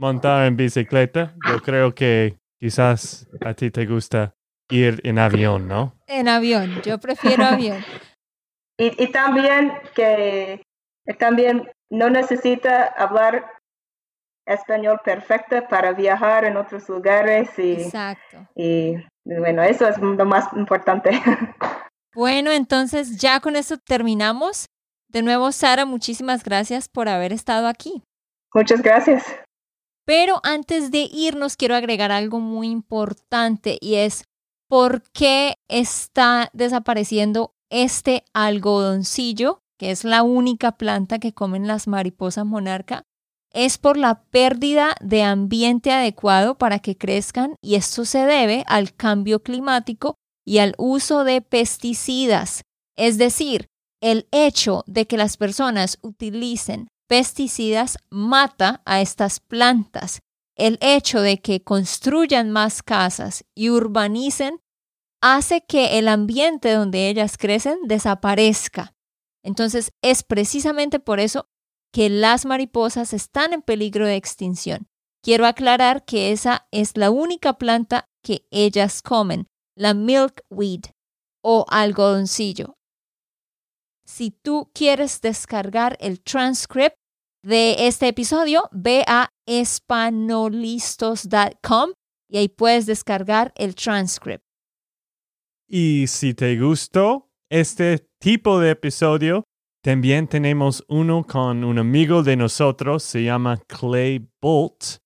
montar 0.00 0.46
en 0.46 0.56
bicicleta. 0.56 1.34
Yo 1.46 1.60
creo 1.60 1.94
que 1.94 2.38
quizás 2.58 3.28
a 3.44 3.54
ti 3.54 3.70
te 3.70 3.86
gusta 3.86 4.34
ir 4.70 5.00
en 5.04 5.18
avión, 5.18 5.68
¿no? 5.68 5.94
En 6.06 6.26
avión, 6.28 6.80
yo 6.82 6.98
prefiero 6.98 7.44
avión. 7.44 7.78
Y, 8.82 9.04
y 9.04 9.08
también 9.08 9.74
que 9.94 10.62
también 11.18 11.70
no 11.90 12.08
necesita 12.08 12.86
hablar 12.86 13.44
español 14.46 14.98
perfecta 15.04 15.68
para 15.68 15.92
viajar 15.92 16.46
en 16.46 16.56
otros 16.56 16.88
lugares 16.88 17.50
y, 17.58 17.72
Exacto. 17.74 18.48
y 18.54 18.94
bueno, 19.24 19.62
eso 19.62 19.86
es 19.86 19.98
lo 19.98 20.24
más 20.24 20.50
importante. 20.54 21.10
Bueno, 22.12 22.50
entonces 22.50 23.18
ya 23.18 23.38
con 23.38 23.54
eso 23.54 23.76
terminamos. 23.78 24.66
De 25.08 25.22
nuevo, 25.22 25.52
Sara, 25.52 25.84
muchísimas 25.84 26.42
gracias 26.42 26.88
por 26.88 27.08
haber 27.08 27.32
estado 27.32 27.68
aquí. 27.68 28.02
Muchas 28.52 28.82
gracias. 28.82 29.24
Pero 30.04 30.40
antes 30.42 30.90
de 30.90 31.08
irnos, 31.12 31.56
quiero 31.56 31.74
agregar 31.74 32.10
algo 32.10 32.40
muy 32.40 32.68
importante 32.68 33.78
y 33.80 33.96
es 33.96 34.24
por 34.68 35.02
qué 35.12 35.54
está 35.68 36.50
desapareciendo 36.52 37.54
este 37.70 38.24
algodoncillo, 38.32 39.60
que 39.78 39.90
es 39.90 40.04
la 40.04 40.22
única 40.22 40.72
planta 40.72 41.18
que 41.18 41.32
comen 41.32 41.66
las 41.66 41.86
mariposas 41.88 42.46
monarca. 42.46 43.02
Es 43.52 43.78
por 43.78 43.96
la 43.96 44.22
pérdida 44.24 44.94
de 45.00 45.24
ambiente 45.24 45.90
adecuado 45.90 46.56
para 46.56 46.78
que 46.78 46.96
crezcan 46.96 47.56
y 47.60 47.74
esto 47.74 48.04
se 48.04 48.24
debe 48.24 48.64
al 48.68 48.94
cambio 48.94 49.42
climático 49.42 50.14
y 50.46 50.58
al 50.58 50.74
uso 50.78 51.24
de 51.24 51.42
pesticidas. 51.42 52.62
Es 52.96 53.18
decir, 53.18 53.66
el 54.00 54.28
hecho 54.30 54.84
de 54.86 55.06
que 55.06 55.16
las 55.16 55.36
personas 55.36 55.98
utilicen 56.02 56.88
pesticidas 57.10 57.98
mata 58.08 58.82
a 58.84 59.00
estas 59.00 59.40
plantas. 59.40 60.20
El 60.56 60.78
hecho 60.80 61.20
de 61.20 61.40
que 61.40 61.64
construyan 61.64 62.52
más 62.52 62.84
casas 62.84 63.44
y 63.52 63.70
urbanicen 63.70 64.60
hace 65.20 65.62
que 65.66 65.98
el 65.98 66.06
ambiente 66.06 66.70
donde 66.70 67.08
ellas 67.08 67.36
crecen 67.36 67.78
desaparezca. 67.82 68.94
Entonces 69.42 69.90
es 70.02 70.22
precisamente 70.22 71.00
por 71.00 71.18
eso 71.18 71.48
que 71.92 72.10
las 72.10 72.46
mariposas 72.46 73.12
están 73.12 73.54
en 73.54 73.62
peligro 73.62 74.06
de 74.06 74.14
extinción. 74.14 74.86
Quiero 75.20 75.46
aclarar 75.46 76.04
que 76.04 76.30
esa 76.30 76.68
es 76.70 76.96
la 76.96 77.10
única 77.10 77.54
planta 77.54 78.08
que 78.22 78.46
ellas 78.52 79.02
comen, 79.02 79.48
la 79.76 79.94
milkweed 79.94 80.84
o 81.42 81.66
algodoncillo. 81.70 82.76
Si 84.06 84.30
tú 84.30 84.70
quieres 84.74 85.20
descargar 85.20 85.96
el 86.00 86.20
transcript 86.20 86.99
de 87.42 87.86
este 87.86 88.08
episodio, 88.08 88.68
ve 88.72 89.04
a 89.06 89.28
espanolistos.com 89.46 91.90
y 92.28 92.38
ahí 92.38 92.48
puedes 92.48 92.86
descargar 92.86 93.52
el 93.56 93.74
transcript. 93.74 94.42
Y 95.68 96.06
si 96.06 96.32
te 96.34 96.58
gustó 96.58 97.30
este 97.48 98.06
tipo 98.18 98.60
de 98.60 98.70
episodio, 98.70 99.44
también 99.82 100.28
tenemos 100.28 100.84
uno 100.88 101.24
con 101.24 101.64
un 101.64 101.78
amigo 101.78 102.22
de 102.22 102.36
nosotros, 102.36 103.02
se 103.02 103.24
llama 103.24 103.58
Clay 103.66 104.28
Bolt, 104.40 104.98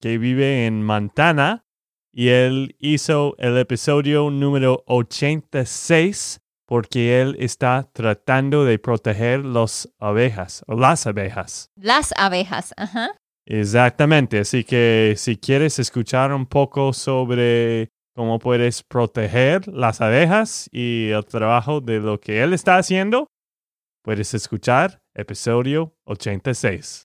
que 0.00 0.18
vive 0.18 0.66
en 0.66 0.82
Montana, 0.82 1.64
y 2.12 2.28
él 2.28 2.76
hizo 2.78 3.36
el 3.38 3.56
episodio 3.58 4.30
número 4.30 4.82
86 4.86 6.40
porque 6.68 7.22
él 7.22 7.34
está 7.40 7.88
tratando 7.94 8.66
de 8.66 8.78
proteger 8.78 9.42
las 9.42 9.88
abejas, 9.98 10.62
o 10.66 10.74
las 10.76 11.06
abejas. 11.06 11.70
Las 11.76 12.12
abejas, 12.14 12.74
ajá. 12.76 13.12
Exactamente, 13.46 14.40
así 14.40 14.64
que 14.64 15.14
si 15.16 15.38
quieres 15.38 15.78
escuchar 15.78 16.30
un 16.34 16.44
poco 16.44 16.92
sobre 16.92 17.88
cómo 18.14 18.38
puedes 18.38 18.82
proteger 18.82 19.66
las 19.66 20.02
abejas 20.02 20.68
y 20.70 21.08
el 21.08 21.24
trabajo 21.24 21.80
de 21.80 22.00
lo 22.00 22.20
que 22.20 22.42
él 22.42 22.52
está 22.52 22.76
haciendo, 22.76 23.28
puedes 24.04 24.34
escuchar 24.34 24.98
episodio 25.14 25.94
86. 26.04 27.04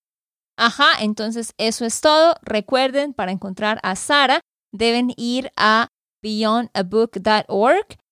Ajá, 0.58 0.88
entonces 1.00 1.54
eso 1.58 1.86
es 1.86 2.02
todo. 2.02 2.36
Recuerden, 2.42 3.14
para 3.14 3.32
encontrar 3.32 3.80
a 3.82 3.96
Sara, 3.96 4.42
deben 4.74 5.14
ir 5.16 5.52
a 5.56 5.88
beyondabook.org 6.22 8.03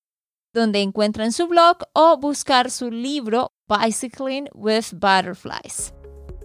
donde 0.54 0.82
encuentran 0.82 1.32
su 1.32 1.48
blog 1.48 1.78
o 1.94 2.18
buscar 2.18 2.72
su 2.72 2.92
libro 2.92 3.52
Bicycling 3.68 4.50
with 4.54 4.94
Butterflies. 4.94 5.94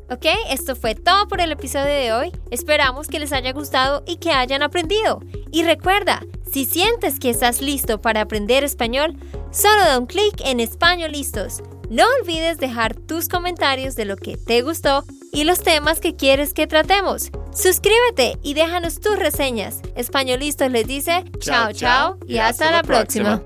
Ok, 0.08 0.26
esto 0.48 0.76
fue 0.76 0.94
todo 0.94 1.26
por 1.26 1.40
el 1.40 1.50
episodio 1.50 1.86
de 1.86 2.12
hoy. 2.12 2.32
Esperamos 2.52 3.08
que 3.08 3.18
les 3.18 3.32
haya 3.32 3.52
gustado 3.52 4.04
y 4.06 4.18
que 4.18 4.30
hayan 4.30 4.62
aprendido. 4.62 5.20
Y 5.50 5.64
recuerda, 5.64 6.22
si 6.52 6.64
sientes 6.64 7.18
que 7.18 7.30
estás 7.30 7.60
listo 7.60 8.00
para 8.00 8.20
aprender 8.20 8.62
español, 8.62 9.16
solo 9.50 9.80
da 9.80 9.98
un 9.98 10.06
clic 10.06 10.40
en 10.44 10.60
Español 10.60 11.10
Listos. 11.10 11.60
No 11.90 12.04
olvides 12.20 12.58
dejar 12.58 12.94
tus 12.94 13.28
comentarios 13.28 13.96
de 13.96 14.04
lo 14.04 14.16
que 14.16 14.36
te 14.36 14.62
gustó 14.62 15.04
y 15.32 15.44
los 15.44 15.60
temas 15.60 15.98
que 15.98 16.14
quieres 16.14 16.54
que 16.54 16.66
tratemos. 16.66 17.30
Suscríbete 17.52 18.38
y 18.42 18.54
déjanos 18.54 19.00
tus 19.00 19.18
reseñas. 19.18 19.80
Españolistos 19.96 20.70
les 20.70 20.86
dice 20.86 21.24
chao 21.38 21.72
chao 21.72 22.18
y 22.26 22.38
hasta, 22.38 22.70
la 22.70 22.82
próxima. 22.82 23.42